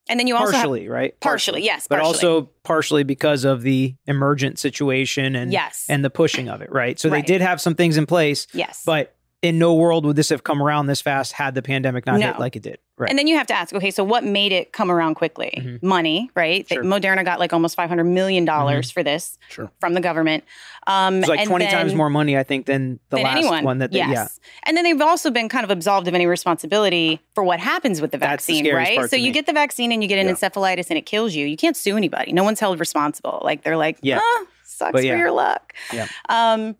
[0.08, 1.20] And then you also have- partially, right?
[1.20, 2.08] partially, yes, But partially.
[2.14, 5.86] also partially because of the emergent situation and Yes.
[5.90, 7.00] and the pushing of it, right?
[7.00, 7.26] So Right.
[7.26, 8.84] they did have some things in place, yes.
[8.86, 9.15] but
[9.46, 12.40] in no world would this have come around this fast had the pandemic not hit
[12.40, 12.80] like it did.
[12.98, 13.10] Right.
[13.10, 15.54] And then you have to ask, okay, so what made it come around quickly?
[15.58, 15.84] Mhm.
[15.84, 16.66] Money, right?
[16.68, 16.82] Sure.
[16.82, 19.70] Moderna got like almost five hundred million dollars for this Sure.
[19.82, 20.46] from the government.
[20.88, 23.64] Um, it's like and 20 times more money, I think, than the than last anyone.
[23.66, 24.10] one that they, yes.
[24.12, 24.28] yeah.
[24.66, 28.12] And then they've also been kind of absolved of any responsibility for what happens with
[28.12, 29.10] the That's the vaccine, right?
[29.10, 29.32] So you me.
[29.32, 30.34] get the vaccine and you get an Yeah.
[30.34, 31.46] encephalitis and it kills you.
[31.48, 32.32] You can't sue anybody.
[32.32, 33.42] No one's held responsible.
[33.44, 34.20] Like they're like, Yeah.
[34.22, 35.74] ah, sucks But for your luck.
[35.92, 36.08] Yeah.
[36.30, 36.76] Um,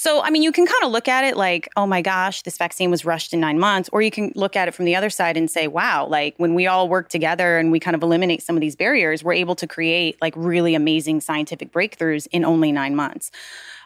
[0.00, 2.56] so I mean, you can kind of look at it like, oh my gosh, this
[2.56, 5.10] vaccine was rushed in nine months, or you can look at it from the other
[5.10, 8.40] side and say, wow, like when we all work together and we kind of eliminate
[8.40, 12.70] some of these barriers, we're able to create like really amazing scientific breakthroughs in only
[12.70, 13.32] nine months.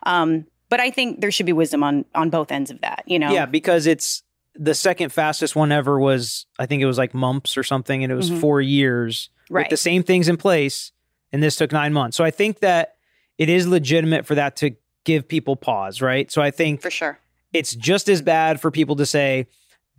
[0.03, 3.05] Um, but I think there should be wisdom on on both ends of that.
[3.07, 4.22] You know, Yeah, because it's
[4.55, 8.12] the second fastest one ever was I think it was like mumps or something, and
[8.12, 8.38] it was Mhm.
[8.38, 9.62] four years right?
[9.62, 10.92] with the same things in place,
[11.33, 12.18] and this took nine months.
[12.18, 12.96] So I think that
[13.38, 16.30] it is legitimate for that to give people pause, right?
[16.30, 17.18] So I think for sure.
[17.52, 19.46] it's just as bad for people to say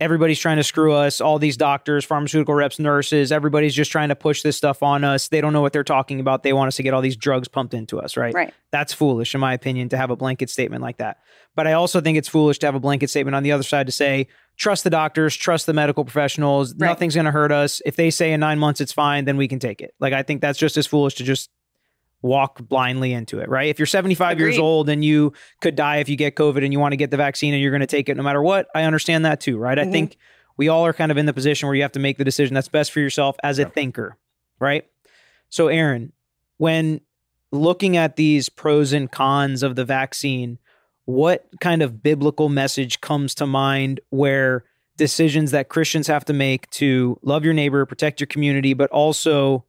[0.00, 4.16] everybody's trying to screw us all these doctors pharmaceutical reps nurses everybody's just trying to
[4.16, 6.74] push this stuff on us they don't know what they're talking about they want us
[6.74, 8.52] to get all these drugs pumped into us right Right.
[8.72, 11.18] that's foolish in my opinion to have a blanket statement like that
[11.54, 13.86] but i also think it's foolish to have a blanket statement on the other side
[13.86, 16.88] to say trust the doctors trust the medical professionals Right.
[16.88, 19.46] nothing's going to hurt us if they say in nine months it's fine then we
[19.46, 21.50] can take it like i think that's just as foolish to just
[22.24, 23.68] walk blindly into it, right?
[23.68, 26.80] If you're 75 years old and you could die if you get COVID and you
[26.80, 28.84] want to get the vaccine and you're going to take it no matter what, I
[28.84, 29.78] understand that too, right?
[29.78, 29.92] I Mhm.
[29.92, 30.16] think
[30.56, 32.54] we all are kind of in the position where you have to make the decision
[32.54, 34.16] that's best for yourself as a thinker,
[34.58, 34.86] right?
[35.50, 36.12] So, Aaron,
[36.56, 37.02] when
[37.52, 40.58] looking at these pros and cons of the vaccine,
[41.04, 44.64] what kind of biblical message comes to mind where
[44.96, 49.66] decisions that Christians have to make to love your neighbor, protect your community, but also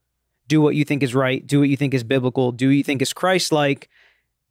[0.48, 3.02] do what you think is right, do what you think is biblical, do you think
[3.02, 3.90] is Christ like?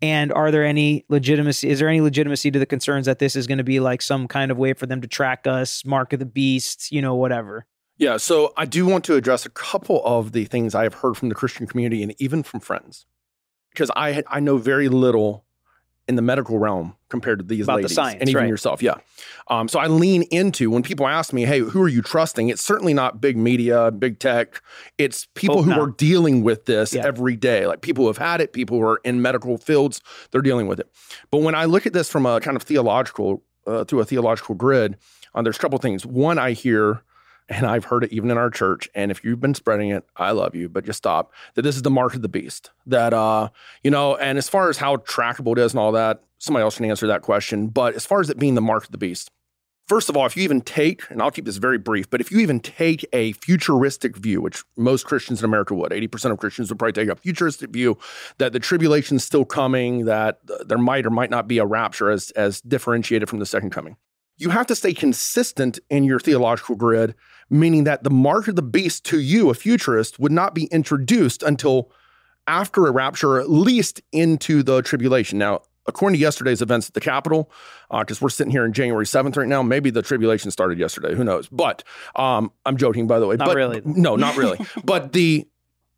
[0.03, 1.71] And are there any legitimacy?
[1.71, 4.29] Is there any legitimacy to the concerns that this is going to be like some
[4.29, 7.67] kind of way for them to track us, mark of the beast, you know, whatever?
[7.97, 11.17] Yeah, so I do want to address a couple of the things I have heard
[11.17, 13.07] from the Christian community and even from friends,
[13.71, 15.45] because I I know very little
[16.09, 18.49] in the medical realm compared to these About the ladies science, and even right.
[18.49, 18.83] yourself.
[18.83, 18.97] Yeah,
[19.49, 22.63] um, so I lean into when people ask me, "Hey, who are you trusting?" It's
[22.63, 24.61] certainly not big media, big tech.
[24.99, 25.81] It's people Hope who not.
[25.81, 27.07] are dealing with this Yeah.
[27.07, 30.43] every day, like people who have had it, people who are in medical fields, they're
[30.43, 30.89] dealing with it.
[31.31, 34.55] But when I look at this from a kind of theological, uh, through a theological
[34.55, 34.97] grid,
[35.35, 36.05] uh, there's a couple things.
[36.05, 37.03] One, I hear
[37.49, 38.89] and I've heard it even in our church.
[38.95, 41.33] And if you've been spreading it, I love you, but just stop.
[41.55, 42.71] That this is the mark of the beast.
[42.87, 43.51] That uh,
[43.83, 46.77] you know, and as far as how trackable it is and all that, somebody else
[46.77, 47.69] can answer that question.
[47.69, 49.31] But as far as it being the mark of the beast,
[49.87, 52.31] first of all, if you even take, and I'll keep this very brief, but if
[52.31, 56.71] you even take a futuristic view, which most Christians in America would, 80% of Christians
[56.71, 57.99] would probably take a futuristic view
[58.39, 62.31] that the tribulation's still coming, that there might or might not be a rapture as
[62.33, 63.97] as differentiated from the second coming.
[64.37, 67.15] You have to stay consistent in your theological grid
[67.51, 71.43] meaning that the mark of the beast to you, a futurist, would not be introduced
[71.43, 71.91] until
[72.47, 75.39] after a rapture, or at least into the tribulation.
[75.39, 77.51] Now, according to yesterday's events at the Capitol,
[77.91, 81.15] because we're sitting here in January 7th right now, maybe the tribulation started yesterday.
[81.15, 81.49] Who knows?
[81.49, 81.85] But
[82.17, 83.37] um, I'm joking, by the way.
[83.37, 83.83] Not but, really.
[83.85, 84.59] No, not really.
[84.85, 85.47] but the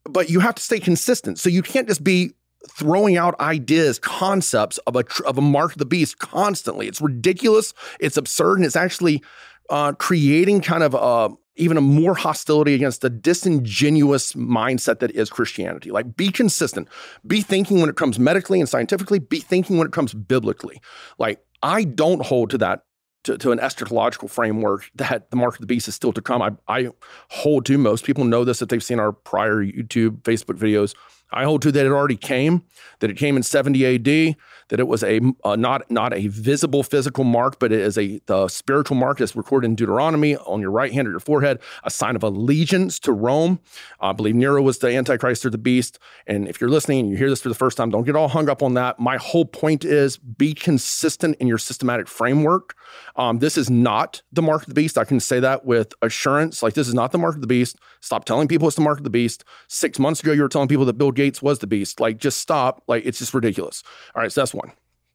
[0.09, 1.37] but you have to stay consistent.
[1.37, 2.31] So you can't just be
[2.69, 6.87] throwing out ideas, concepts of a of a mark of the beast constantly.
[6.87, 7.73] It's ridiculous.
[7.99, 9.23] It's absurd, and it's actually
[9.69, 15.29] uh, creating kind of a, even a more hostility against the disingenuous mindset that is
[15.29, 15.91] Christianity.
[15.91, 16.87] Like, be consistent.
[17.25, 19.19] Be thinking when it comes medically and scientifically.
[19.19, 20.81] Be thinking when it comes biblically.
[21.17, 22.83] Like, I don't hold to that.
[23.23, 26.41] To, to an eschatological framework that the mark of the beast is still to come.
[26.41, 26.91] I, I
[27.29, 30.95] hold to most people know this if they've seen our prior YouTube, Facebook videos.
[31.31, 32.63] I hold to that it already came,
[32.99, 34.35] that it came in 70 AD,
[34.69, 38.19] that it was a uh, not not a visible physical mark, but it is a
[38.25, 41.89] the spiritual mark that's recorded in Deuteronomy on your right hand or your forehead, a
[41.89, 43.59] sign of allegiance to Rome.
[43.99, 45.99] I believe Nero was the Antichrist or the beast.
[46.25, 48.27] And if you're listening and you hear this for the first time, don't get all
[48.27, 48.99] hung up on that.
[48.99, 52.75] My whole point is be consistent in your systematic framework.
[53.15, 54.97] Um, this is not the mark of the beast.
[54.97, 56.61] I can say that with assurance.
[56.61, 57.77] Like this is not the mark of the beast.
[58.01, 59.43] Stop telling people it's the mark of the beast.
[59.67, 61.99] Six months ago, you were telling people that Bill Gates was the beast.
[61.99, 62.83] Like just stop.
[62.87, 63.83] Like it's just ridiculous.
[64.15, 64.56] All right, so that's.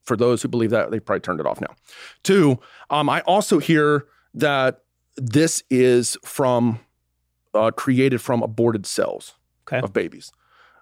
[0.05, 1.75] For those who believe that, they probably turned it off now.
[2.23, 2.59] Two,
[2.91, 4.81] um, I also hear that
[5.17, 6.81] this is from
[7.55, 9.35] uh, created from aborted cells
[9.69, 9.79] Okay.
[9.81, 10.33] of babies.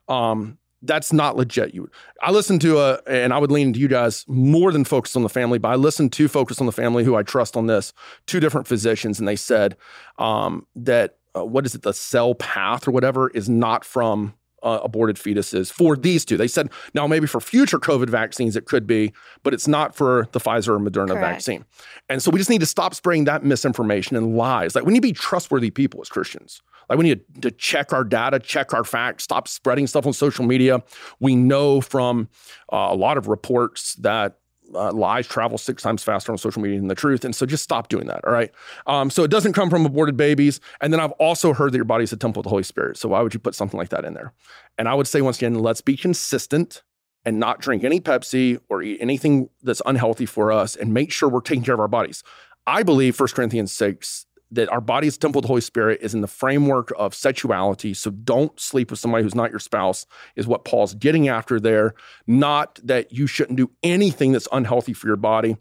[0.08, 1.74] Um, that's not legit.
[1.74, 1.90] You,
[2.22, 5.22] I listened to a, and I would lean to you guys more than focus on
[5.22, 7.92] the family, but I listened to focus on the family, who I trust on this,
[8.26, 9.76] two different physicians, and they said
[10.18, 14.80] um, that uh, what is it, the cell path or whatever, is not from uh,
[14.82, 16.36] aborted fetuses for these two.
[16.36, 20.28] They said now maybe for future COVID vaccines it could be, but it's not for
[20.32, 21.20] the Pfizer or Moderna Correct.
[21.20, 21.64] vaccine.
[22.08, 24.74] And so we just need to stop spreading that misinformation and lies.
[24.74, 26.62] Like we need to be trustworthy people as Christians.
[26.88, 30.44] Like we need to, check our data, check our facts, stop spreading stuff on social
[30.44, 30.82] media.
[31.20, 32.28] We know from
[32.72, 34.39] uh, a lot of reports that
[34.74, 37.24] uh, lies travel six times faster on social media than the truth.
[37.24, 38.24] And so just stop doing that.
[38.24, 38.50] All right.
[38.86, 40.60] Um, so it doesn't come from aborted babies.
[40.80, 42.96] And then I've also heard that your body is a temple of the Holy Spirit.
[42.96, 44.32] So why would you put something like that in there?
[44.78, 46.82] And I would say once again, let's be consistent
[47.24, 51.28] and not drink any Pepsi or eat anything that's unhealthy for us and make sure
[51.28, 52.22] we're taking care of our bodies.
[52.66, 56.14] I believe 1 Corinthians 6 that our body is temple of the Holy Spirit is
[56.14, 57.94] in the framework of sexuality.
[57.94, 61.94] So don't sleep with somebody who's not your spouse, is what Paul's getting after there.
[62.26, 65.56] Not that you shouldn't do anything that's unhealthy for your body.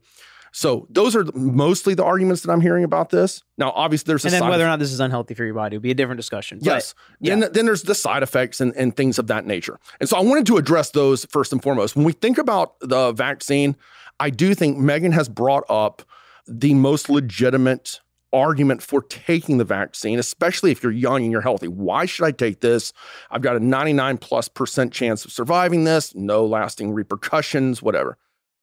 [0.51, 3.43] So those are mostly the arguments that I'm hearing about this.
[3.57, 5.53] Now, obviously, there's a And then side whether or not this is unhealthy for your
[5.53, 6.59] body would be a different discussion.
[6.59, 6.95] But Yes.
[7.21, 9.79] Then, then there's the side effects and, and things of that nature.
[9.99, 11.95] And so I wanted to address those first and foremost.
[11.95, 13.75] When we think about the vaccine,
[14.19, 16.01] I do think Megan has brought up
[16.47, 17.99] the most legitimate
[18.31, 21.67] argument for taking the vaccine, especially if you're young and you're healthy.
[21.67, 22.93] Why should I take this?
[23.31, 28.17] I've got a 99 plus percent chance of surviving this, no lasting repercussions, whatever.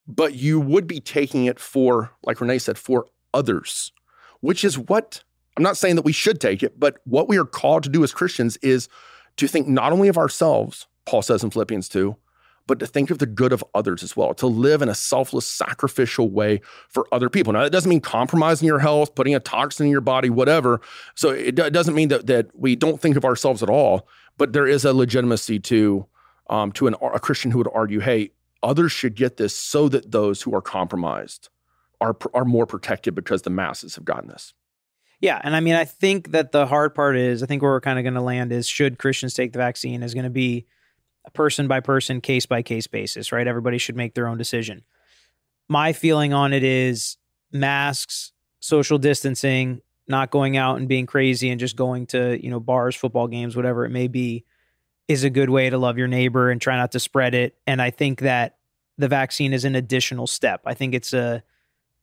[0.06, 3.92] But you would be taking it for, like Renee said, for others,
[4.40, 5.24] which is what
[5.56, 8.04] I'm not saying that we should take it, but what we are called to do
[8.04, 8.88] as Christians is
[9.36, 12.16] to think not only of ourselves, Paul says in Philippians 2,
[12.66, 15.46] but to think of the good of others as well, to live in a selfless,
[15.46, 17.52] sacrificial way for other people.
[17.52, 20.80] Now, that doesn't mean compromising your health, putting a toxin in your body, whatever.
[21.14, 24.66] So it, doesn't mean that, that we don't think of ourselves at all, but there
[24.66, 26.06] is a legitimacy to,
[26.50, 28.30] um, to an, a Christian who would argue, hey,
[28.62, 31.48] others should get this so that those who are compromised
[32.00, 34.54] are, are more protected because the masses have gotten this.
[35.20, 37.80] Yeah, and I mean, I think that the hard part is, I think where we're
[37.80, 40.02] kind of going to land is, should Christians take the vaccine?
[40.02, 40.66] Is going to be
[41.32, 43.46] person by person, case by case basis, right?
[43.46, 44.82] Everybody should make their own decision.
[45.68, 47.16] My feeling on it is
[47.52, 52.60] masks, social distancing, not going out and being crazy, and just going to you know
[52.60, 54.44] bars, football games, whatever it may be,
[55.08, 57.56] is a good way to love your neighbor and try not to spread it.
[57.66, 58.56] And I think that
[58.98, 60.62] the vaccine is an additional step.
[60.64, 61.42] I think it's a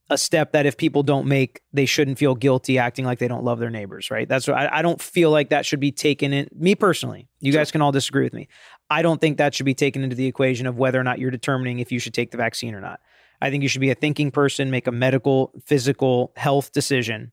[0.10, 3.44] a step that if people don't make, they shouldn't feel guilty acting like they don't
[3.44, 4.28] love their neighbors, right?
[4.28, 6.50] That's what I, I don't feel like that should be taken in.
[6.54, 8.50] Me personally, you guys can all disagree with me.
[8.90, 11.32] I don't think that should be taken into the equation of whether or not you're
[11.32, 13.00] determining if you should take the vaccine or not.
[13.42, 17.32] I think you should be a thinking person, make a medical, physical health decision,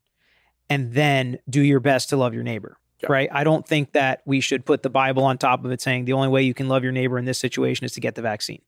[0.69, 2.79] and then do your best to love your neighbor.
[3.03, 3.13] Yeah.
[3.13, 3.29] Right.
[3.33, 6.13] I don't think that we should put the Bible on top of it saying the
[6.13, 8.61] only way you can love your neighbor in this situation is to get the vaccine.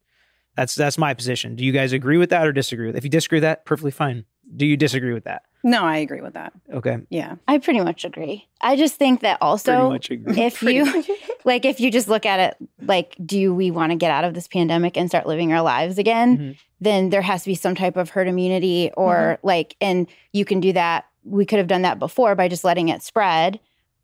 [0.57, 1.57] That's that's my position.
[1.57, 2.97] Do you guys agree with that or disagree with?
[2.97, 4.25] If you disagree with that, perfectly fine.
[4.55, 5.43] Do you disagree with that?
[5.65, 6.53] No, I agree with that.
[6.73, 6.99] Okay.
[7.09, 7.37] Yeah.
[7.49, 8.49] I pretty much agree.
[8.61, 10.43] I just think that also Pretty much agree.
[10.43, 10.85] if you
[11.45, 14.35] like if you just look at it like do we want to get out of
[14.35, 16.57] this pandemic and start living our lives again Mhm.
[16.81, 19.47] then there has to be some type of herd immunity or Mm-hmm.
[19.47, 22.89] like and you can do that we could have done that before by just letting
[22.89, 23.61] it spread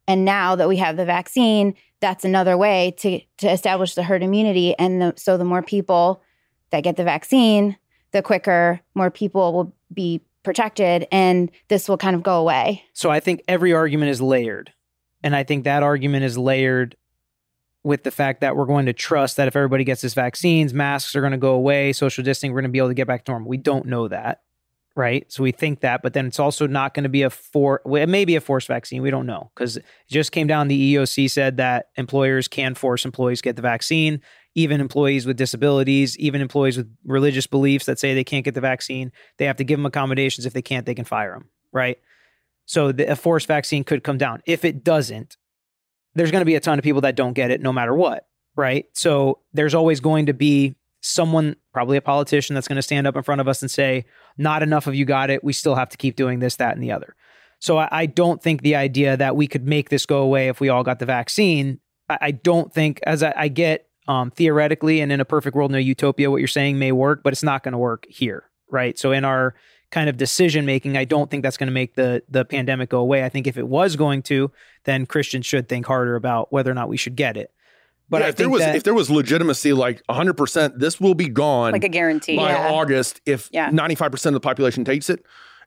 [0.06, 4.22] and now that we have the vaccine that's another way to to establish the herd
[4.22, 6.22] immunity and the, so the more people
[6.70, 7.76] that get the vaccine
[8.12, 13.10] the quicker more people will be protected and this will kind of go away So
[13.10, 14.72] I think every argument is layered.
[15.22, 16.96] And I think that argument is layered
[17.84, 21.14] with the fact that we're going to trust that if everybody gets this vaccines, masks
[21.14, 23.24] are going to go away, social distancing, we're going to be able to get back
[23.24, 23.48] to normal.
[23.48, 24.42] We don't know that,
[24.96, 25.30] right?
[25.30, 28.08] So we think that, but then it's also not going to be a for it
[28.08, 29.00] may be a forced vaccine.
[29.00, 30.68] We don't know because it just came down.
[30.68, 34.22] The EEOC said that employers can force employees get the vaccine,
[34.54, 38.60] even employees with disabilities, even employees with religious beliefs that say they can't get the
[38.60, 39.12] vaccine.
[39.36, 40.46] They have to give them accommodations.
[40.46, 41.98] If they can't, they can fire them, right?
[42.66, 44.42] So the, a forced vaccine could come down.
[44.46, 45.36] If it doesn't,
[46.18, 48.26] there's going to be a ton of people that don't get it no matter what,
[48.56, 48.86] right?
[48.92, 53.16] So there's always going to be someone, probably a politician, that's going to stand up
[53.16, 54.04] in front of us and say,
[54.36, 55.44] not enough of you got it.
[55.44, 57.14] We still have to keep doing this, that, and the other.
[57.60, 60.60] So I, I don't think the idea that we could make this go away if
[60.60, 65.00] we all got the vaccine, I, I don't think, as I, I get um, theoretically
[65.00, 67.62] and in a perfect world, no utopia, what you're saying may work, but it's not
[67.62, 68.98] going to work here, right?
[68.98, 69.54] So in our
[69.90, 72.98] kind of decision making, I don't think that's going to make the the pandemic go
[73.00, 73.24] away.
[73.24, 74.50] I think if it was going to,
[74.84, 77.52] then Christians should think harder about whether or not we should get it.
[78.10, 81.14] But yeah, if there was that, if there was legitimacy, like 100, percent this will
[81.14, 82.36] be gone Like a guarantee.
[82.36, 82.70] by Yeah.
[82.70, 83.70] August if Yeah.
[83.70, 85.24] 95 percent of the population takes it.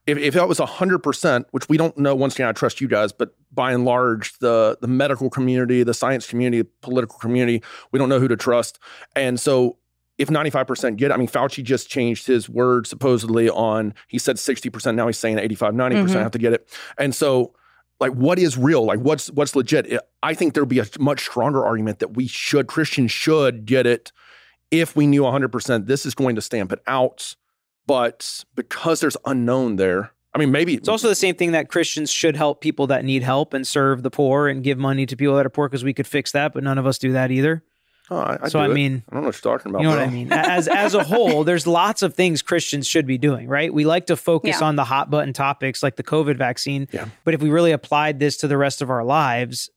[0.08, 2.88] If, if that was 100 percent, which we don't know, once again, I trust you
[2.88, 7.62] guys, but by and large, the the medical community, the science community, the political community,
[7.92, 8.80] we don't know who to trust.
[9.16, 9.78] And so,
[10.22, 13.94] if 95 percent get, it, I mean, Fauci just changed his word supposedly on.
[14.08, 14.96] He said 60 percent.
[14.98, 16.24] Now he's saying 85, 90 percent Mhm.
[16.24, 16.70] have to get it.
[16.98, 17.54] And so,
[18.00, 18.86] like, what is real?
[18.86, 19.92] Like, what's what's legit?
[20.24, 24.12] I think there'd be a much stronger argument that we should Christians should get it
[24.70, 27.36] if we knew 100 percent this is going to stamp it out.
[27.88, 32.12] But because there's unknown there, I mean, maybe it's also the same thing that Christians
[32.12, 35.36] should help people that need help and serve the poor and give money to people
[35.36, 37.64] that are poor because we could fix that, but none of us do that either.
[38.12, 38.74] Oh, I, I so do I it.
[38.74, 39.82] mean, I don't know what you're talking about.
[39.84, 40.04] You know what.
[40.06, 40.32] I mean?
[40.34, 43.74] As as a whole, there's lots of things Christians should be doing, right?
[43.74, 44.68] We like to focus Yeah.
[44.68, 46.90] on the hot button topics like the COVID vaccine.
[46.92, 47.08] Yeah.
[47.24, 49.70] But if we really applied this to the rest of our lives,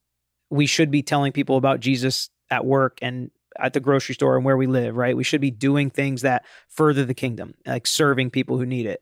[0.50, 4.44] we should be telling people about Jesus at work and at the grocery store and
[4.44, 5.16] where we live, right?
[5.16, 9.00] We should be doing things that further the kingdom, like serving people who need it.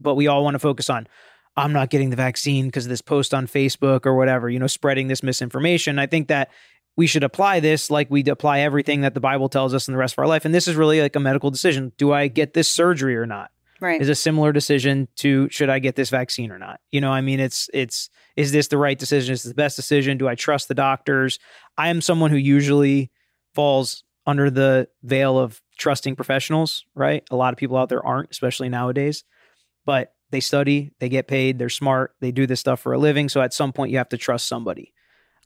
[0.00, 1.06] But we all want to focus on
[1.56, 4.66] I'm not getting the vaccine because of this post on Facebook or whatever, you know,
[4.66, 5.98] spreading this misinformation.
[6.00, 6.50] I think that
[6.96, 9.98] we should apply this like we apply everything that the Bible tells us in the
[9.98, 10.44] rest of our life.
[10.44, 11.92] And this is really like a medical decision.
[11.96, 13.50] Do I get this surgery or not?
[13.80, 14.00] Right.
[14.00, 16.80] Is a similar decision to should I get this vaccine or not?
[16.92, 19.32] You know, I mean, it's it's is this the right decision?
[19.32, 20.18] Is this the best decision?
[20.18, 21.40] Do I trust the doctors?
[21.76, 23.10] I am someone who usually
[23.54, 27.24] falls under the veil of trusting professionals, right?
[27.30, 29.24] A lot of people out there aren't, especially nowadays.
[29.84, 33.28] But they study, they get paid, they're smart, they do this stuff for a living.
[33.28, 34.92] So at some point you have to trust somebody.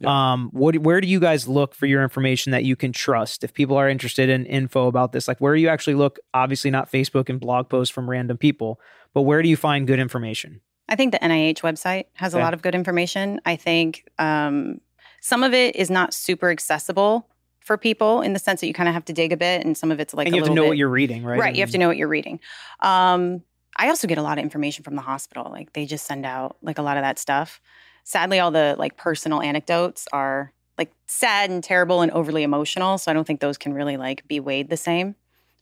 [0.04, 3.42] Um, what where do you guys look for your information that you can trust?
[3.44, 6.18] If people are interested in info about this, like where do you actually look?
[6.34, 8.78] Obviously not Facebook and blog posts from random people,
[9.14, 10.60] but where do you find good information?
[10.88, 12.40] I think the NIH website has Okay.
[12.40, 13.40] a lot of good information.
[13.46, 14.80] I think um,
[15.20, 17.28] some of it is not super accessible
[17.60, 19.76] for people in the sense that you kind of have to dig a bit, and
[19.76, 21.40] some of it's like and a you have to know bit, what you're reading, right?
[21.40, 22.38] Right, you have to know what you're reading.
[22.80, 23.42] Um,
[23.76, 25.48] I also get a lot of information from the hospital.
[25.50, 27.60] Like they just send out like a lot of that stuff.
[28.06, 32.98] Sadly, all the like personal anecdotes are like sad and terrible and overly emotional.
[32.98, 35.16] So I don't think those can really like be weighed the same.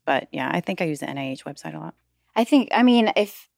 [0.05, 1.95] But yeah, I think I use the NIH website a lot.
[2.37, 3.49] I think, I mean, if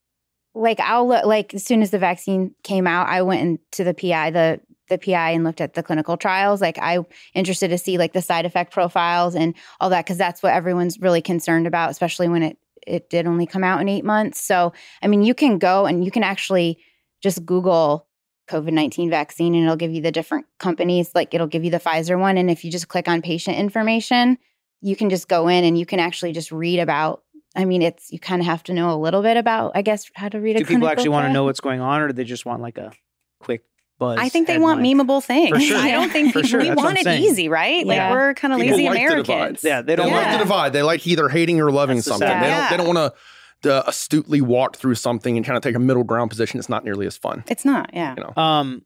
[0.54, 3.92] like I'll look, like as soon as the vaccine came out, I went into the
[3.92, 6.60] PI, the the PI and looked at the clinical trials.
[6.60, 7.00] Like I
[7.34, 11.00] interested to see like the side effect profiles and all that because that's what everyone's
[11.00, 14.40] really concerned about, especially when it it did only come out in eight months.
[14.40, 14.72] So
[15.02, 16.78] I mean, you can go and you can actually
[17.20, 18.05] just Google
[18.48, 21.10] COVID nineteen vaccine and it'll give you the different companies.
[21.14, 24.38] Like it'll give you the Pfizer one, and if you just click on patient information,
[24.80, 27.22] you can just go in and you can actually just read about.
[27.54, 30.10] I mean, it's you kind of have to know a little bit about, I guess,
[30.14, 30.58] how to read a.
[30.60, 32.76] Do people actually want to know what's going on, or do they just want like
[32.76, 32.92] a
[33.40, 33.62] quick
[33.98, 34.18] buzz?
[34.20, 35.06] I think they want headline?
[35.06, 35.56] memeable things.
[35.56, 35.78] For sure.
[35.78, 36.60] I don't think For people, sure.
[36.60, 37.86] we That's what want I'm it easy, right?
[37.86, 38.08] Yeah.
[38.08, 39.04] Like we're kind of lazy like the.
[39.06, 39.64] Americans.
[39.64, 40.74] Yeah, they They don't like to divide.
[40.74, 42.28] They like either hating or loving That's something.
[42.28, 42.56] sad- They don't.
[42.58, 42.70] Yeah.
[42.70, 43.18] They don't want to
[43.66, 46.58] to astutely walk through something and kind of take a middle ground position.
[46.58, 47.44] It's not nearly as fun.
[47.48, 47.90] It's not.
[47.92, 48.14] Yeah.
[48.16, 48.42] You know.
[48.42, 48.84] Um,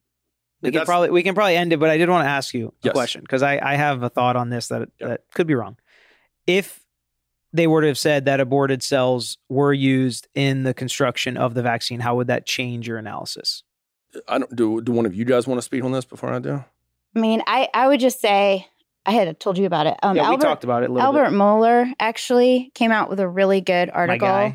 [0.62, 2.68] we can probably we can probably end it, but I did want to ask you
[2.68, 2.92] a Yes.
[2.92, 5.08] question because I I have a thought on this that Yep.
[5.08, 5.76] that could be wrong.
[6.46, 6.84] If
[7.52, 11.62] they were to have said that aborted cells were used in the construction of the
[11.62, 13.62] vaccine, how would that change your analysis?
[14.28, 14.80] I don't do.
[14.82, 16.62] Do one of you guys want to speak on this before I do?
[17.16, 18.66] I mean, I I would just say
[19.06, 19.96] I had told you about it.
[20.02, 21.38] Um, yeah, we Albert talked about it a little Albert bit.
[21.38, 24.52] Mohler actually came out with a really good My article.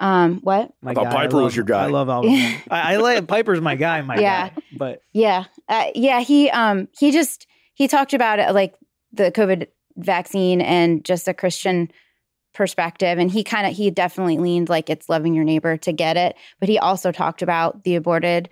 [0.00, 0.72] Guy, Um, what?
[0.82, 1.12] my I thought guy.
[1.12, 1.84] Piper love, was your guy.
[1.84, 2.28] I love Albert.
[2.30, 2.62] Mohler.
[2.70, 4.00] I, I like Piper's my guy.
[4.02, 4.48] My Yeah.
[4.48, 4.54] guy.
[4.72, 6.20] But Yeah, uh, yeah.
[6.20, 8.74] He um he just he talked about it like
[9.12, 11.90] the COVID vaccine and just a Christian
[12.54, 16.16] perspective, and he kind of he definitely leaned like it's loving your neighbor to get
[16.16, 18.48] it, but he also talked about the aborted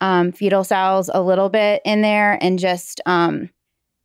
[0.00, 3.50] um, fetal cells a little bit in there, and just um,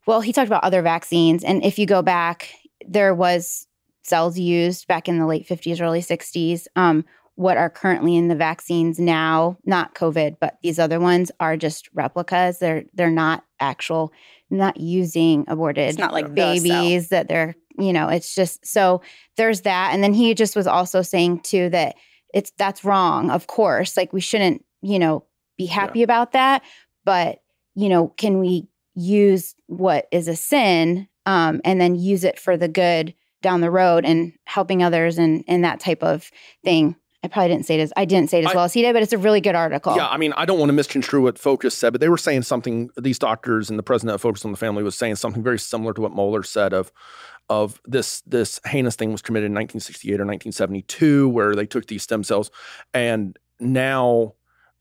[0.08, 2.50] well, he talked about other vaccines, and if you go back,
[2.88, 3.65] there was
[4.06, 6.68] cells used back in the late fifties, early sixties.
[6.76, 7.04] Um,
[7.36, 11.90] what are currently in the vaccines now, not COVID, but these other ones are just
[11.94, 12.60] replicas.
[12.60, 14.14] They're they're not actual,
[14.50, 19.02] not using aborted It's not like the babies that they're, you know, it's just so
[19.36, 19.94] there's that.
[19.94, 21.96] And then he just was also saying too that
[22.34, 23.98] it's that's wrong, of course.
[23.98, 25.26] Like we shouldn't, you know,
[25.58, 26.64] be happy about that.
[27.04, 27.40] But,
[27.76, 32.56] you know, can we use what is a sin um, and then use it for
[32.56, 33.14] the good
[33.46, 36.30] down the road and helping others and and that type of
[36.64, 36.96] thing.
[37.24, 38.82] I probably didn't say it as I didn't say it as I- well as he
[38.82, 39.96] did, but it's a really good article.
[39.96, 42.42] Yeah, I mean, I don't want to misconstrue what Focus said, but they were saying
[42.44, 42.90] something.
[42.98, 45.94] These doctors and the president of Focus on the Family was saying something very similar
[45.94, 46.92] to what Mohler said of
[47.48, 52.04] of this this heinous thing was committed in 1968 or 1972, where they took these
[52.04, 52.50] stem cells,
[52.94, 54.34] and now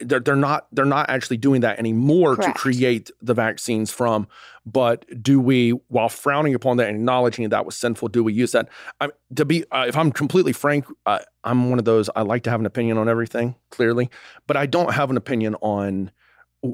[0.04, 2.56] they're they're not they're not actually doing that anymore Correct.
[2.56, 4.26] to create the vaccines from.
[4.66, 8.52] But do we, while frowning upon that and acknowledging that was sinful, do we use
[8.52, 8.68] that?
[8.98, 12.08] I, to be, uh, if I'm completely frank, uh, I'm one of those.
[12.16, 14.10] I like to have an opinion on everything, clearly,
[14.46, 16.10] but I don't have an opinion on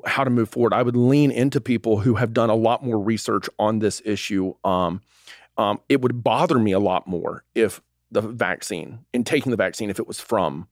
[0.07, 0.73] how to move forward.
[0.73, 4.55] I would lean into people who have done a lot more research on this issue.
[4.63, 5.01] Um,
[5.57, 7.81] um, it would bother me a lot more if
[8.13, 10.69] the vaccine, in taking the vaccine, if it was from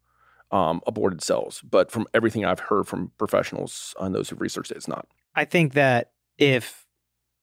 [0.51, 1.61] um, aborted cells.
[1.69, 5.07] But from everything I've heard from professionals and those who've researched it, it's not.
[5.35, 6.87] I think that if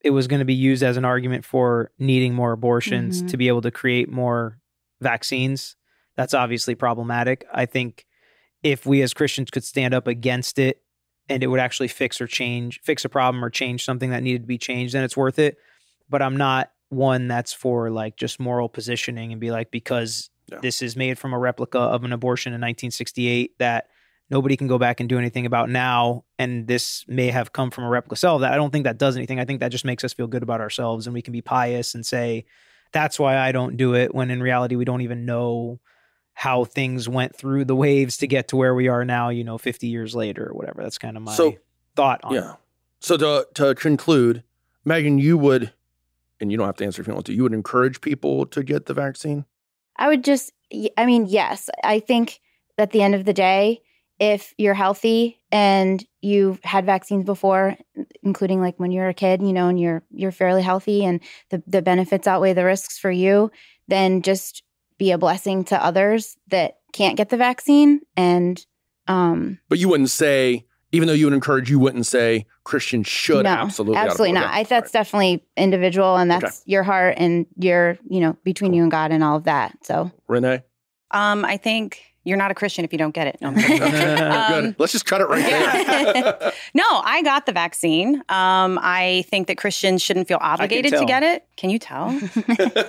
[0.02, 3.28] it was going to be used as an argument for needing more abortions Mhm.
[3.30, 4.60] to be able to create more
[5.02, 5.76] vaccines,
[6.16, 7.46] that's obviously problematic.
[7.54, 8.06] I think
[8.64, 10.82] if we as Christians could stand up against it
[11.30, 14.44] and it would actually fix or change, fix a problem or change something that needed
[14.44, 15.58] to be changed, then it's worth it.
[16.10, 20.60] But I'm not one that's for like just moral positioning and be like, because Yeah.
[20.62, 23.88] this is made from a replica of an abortion in 1968 that
[24.30, 27.84] nobody can go back and do anything about now and this may have come from
[27.84, 30.04] a replica cell that i don't think that does anything i think that just makes
[30.04, 32.46] us feel good about ourselves and we can be pious and say
[32.92, 35.80] that's why i don't do it when in reality we don't even know
[36.34, 39.58] how things went through the waves to get to where we are now you know
[39.58, 41.56] 50 years later or whatever that's kind of my So-
[41.96, 42.52] thought on Yeah.
[42.54, 42.58] it
[43.00, 44.44] So to to conclude,
[44.84, 45.72] Megan, you would,
[46.42, 47.34] and you don't have to answer if you don't want to.
[47.34, 49.46] You would encourage people to get the vaccine.
[49.98, 50.52] I would just,
[50.98, 52.40] I mean, yes, I think
[52.78, 53.82] at the end of the day,
[54.20, 57.76] if you're healthy and you've had vaccines before,
[58.24, 61.20] including like when you're a kid, you know, and you're you're fairly healthy and
[61.50, 63.52] the the benefits outweigh the risks for you,
[63.88, 64.64] then just
[64.98, 68.02] be a blessing to others that can't get the vaccine.
[68.16, 68.66] And
[69.08, 70.66] um, But you wouldn't say,
[70.96, 74.54] even though you would encourage, you wouldn't say Christians should no, absolutely, absolutely not.
[74.54, 78.92] I, that's definitely individual, and that's your heart and your, you know, between you and
[78.92, 79.78] God and all of that.
[79.86, 80.64] So Renee.
[81.12, 83.38] Um, I think you're not a Christian if you don't get it.
[83.40, 83.56] No, I'm.
[83.56, 84.22] Good.
[84.22, 86.52] Um, Let's just cut it right there.
[86.74, 88.16] no, I got the vaccine.
[88.30, 91.46] Um, I think that Christians shouldn't feel obligated to get it.
[91.56, 92.08] Can you tell?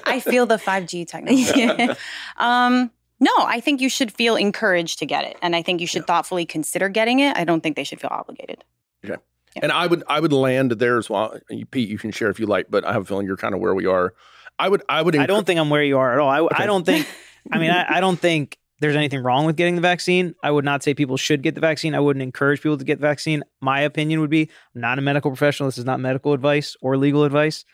[0.07, 1.97] I feel the 5G technology.
[2.39, 5.37] um, no, I think you should feel encouraged to get it.
[5.41, 7.37] And I think you should thoughtfully consider getting it.
[7.37, 8.62] I don't think they should feel obligated.
[9.05, 9.17] Okay.
[9.62, 11.39] And I would I would land there as well.
[11.71, 13.61] Pete, you can share if you like, but I have a feeling you're kind of
[13.61, 14.12] where we are.
[14.59, 16.62] I would I would i don't think i'm where you are at all i, Okay.
[16.62, 17.07] I don't think
[17.53, 20.64] i mean I, I don't think there's anything wrong with getting the vaccine i would
[20.64, 23.43] not say people should get the vaccine i wouldn't encourage people to get the vaccine
[23.61, 26.97] my opinion would be i'm not a medical professional this is not medical advice or
[26.97, 27.64] legal advice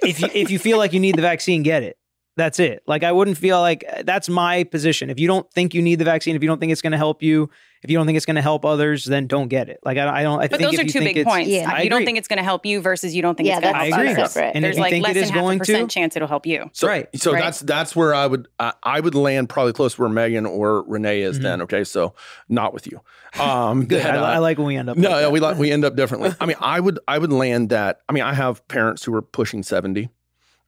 [0.00, 1.96] if you if you feel like you need the vaccine get it
[2.36, 5.82] that's it like i wouldn't feel like that's my position if you don't think you
[5.82, 7.50] need the vaccine if you don't think it's going to help you
[7.82, 10.20] if you don't think it's going to help others then don't get it like i,
[10.20, 11.50] I don't i But think those if are two big points.
[11.50, 11.70] Yeah.
[11.70, 13.62] I you don't think it's going to help you versus you don't think Yeah, it's
[13.64, 14.12] going to help I agree.
[14.14, 14.32] others.
[14.32, 14.52] separate.
[14.54, 16.16] And There's you like think less it than is half going a percent to- chance
[16.16, 16.70] it'll help you.
[16.72, 17.08] So, Right.
[17.16, 17.42] So Right.
[17.42, 21.22] that's that's where I would I, I would land probably close where Megan or Renee
[21.22, 21.40] is.
[21.40, 22.14] Then okay, so
[22.48, 23.00] not with you.
[23.40, 25.40] Um, good that, I, uh, I like when we end up no, like no, we
[25.40, 26.30] like we end up differently.
[26.40, 28.00] I mean, I would I would land that.
[28.08, 30.08] I mean, I have parents who are pushing seventy.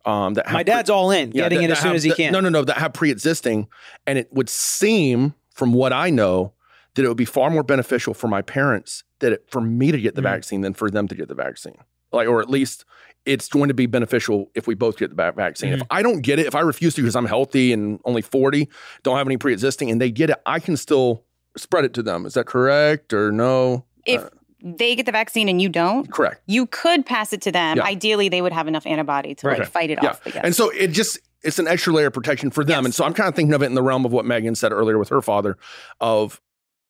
[0.07, 2.03] Um, that have my dad's all in Yeah, getting that- it as soon have- as
[2.03, 3.69] he that- can No, no, no, that have pre-existing,
[4.07, 6.53] and it would seem, from what I know,
[6.95, 9.99] that it would be far more beneficial for my parents that it, for me to
[10.01, 10.25] get the Mhm.
[10.25, 11.77] vaccine than for them to get the vaccine.
[12.13, 12.85] Like, or at least
[13.25, 15.73] it's going to be beneficial if we both get the va- vaccine.
[15.73, 18.69] If I don't get it, if I refuse to because I'm healthy and only 40,
[19.03, 21.25] don't have any pre-existing, and they get it, I can still
[21.57, 22.27] spread it to them.
[22.27, 23.87] Is that correct or no?
[24.05, 24.29] If Uh,
[24.67, 26.41] they get the vaccine and you don't, correct.
[26.47, 27.77] you could pass it to them.
[27.77, 27.85] Yeah.
[27.85, 29.59] Ideally, they would have enough antibody to Right.
[29.59, 30.11] like fight it Yeah.
[30.11, 30.23] off.
[30.25, 30.41] Yes.
[30.43, 32.79] And so it just it's an extra layer of protection for them.
[32.79, 32.85] Yes.
[32.87, 34.73] And so I'm kind of thinking of it in the realm of what Megan said
[34.73, 35.59] earlier with her father
[36.01, 36.41] of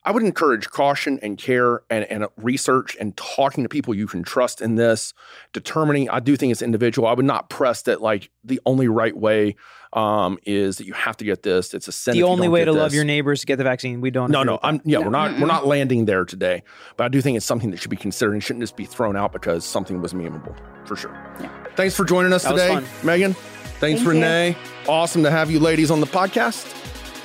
[0.04, 4.22] I would encourage caution and care and, and research and talking to people you can
[4.22, 5.14] trust in this,
[5.52, 6.10] determining.
[6.10, 7.08] I do think it's individual.
[7.08, 9.56] I would not press that like the only right way
[9.94, 11.72] um, is that you have to get this.
[11.72, 12.12] It's a sin.
[12.12, 14.00] if the you only don't way get to love your neighbors to get the vaccine.
[14.02, 14.30] We don't.
[14.30, 14.58] No, no.
[14.62, 15.04] I'm yeah, No.
[15.04, 16.62] we're not we're not landing there today.
[16.96, 19.16] But I do think it's something that should be considered and shouldn't just be thrown
[19.16, 20.54] out because something was memeable
[20.86, 21.12] for sure.
[21.40, 21.48] Yeah.
[21.76, 22.86] Thanks for joining us That today.
[23.02, 23.32] Megan.
[23.34, 24.08] Thanks, Thank you.
[24.10, 24.56] Renee.
[24.86, 26.70] Awesome to have you ladies on the podcast.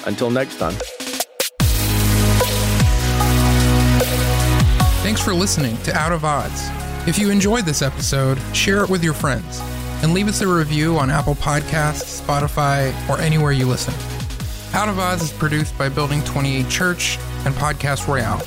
[0.07, 0.75] Until next time.
[5.09, 6.69] Thanks for listening to Out of Oz.
[7.07, 9.59] If you enjoyed this episode, share it with your friends
[10.03, 13.95] and leave us a review on Apple Podcasts, Spotify, or anywhere you listen.
[14.75, 18.45] Out of Oz is produced by Building 28 Church and Podcast Royale.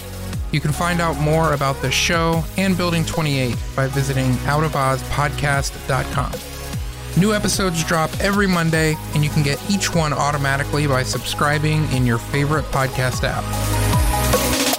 [0.53, 7.21] You can find out more about the show and Building 28 by visiting outofozpodcast.com.
[7.21, 12.07] New episodes drop every Monday, and you can get each one automatically by subscribing in
[12.07, 14.72] your favorite podcast app.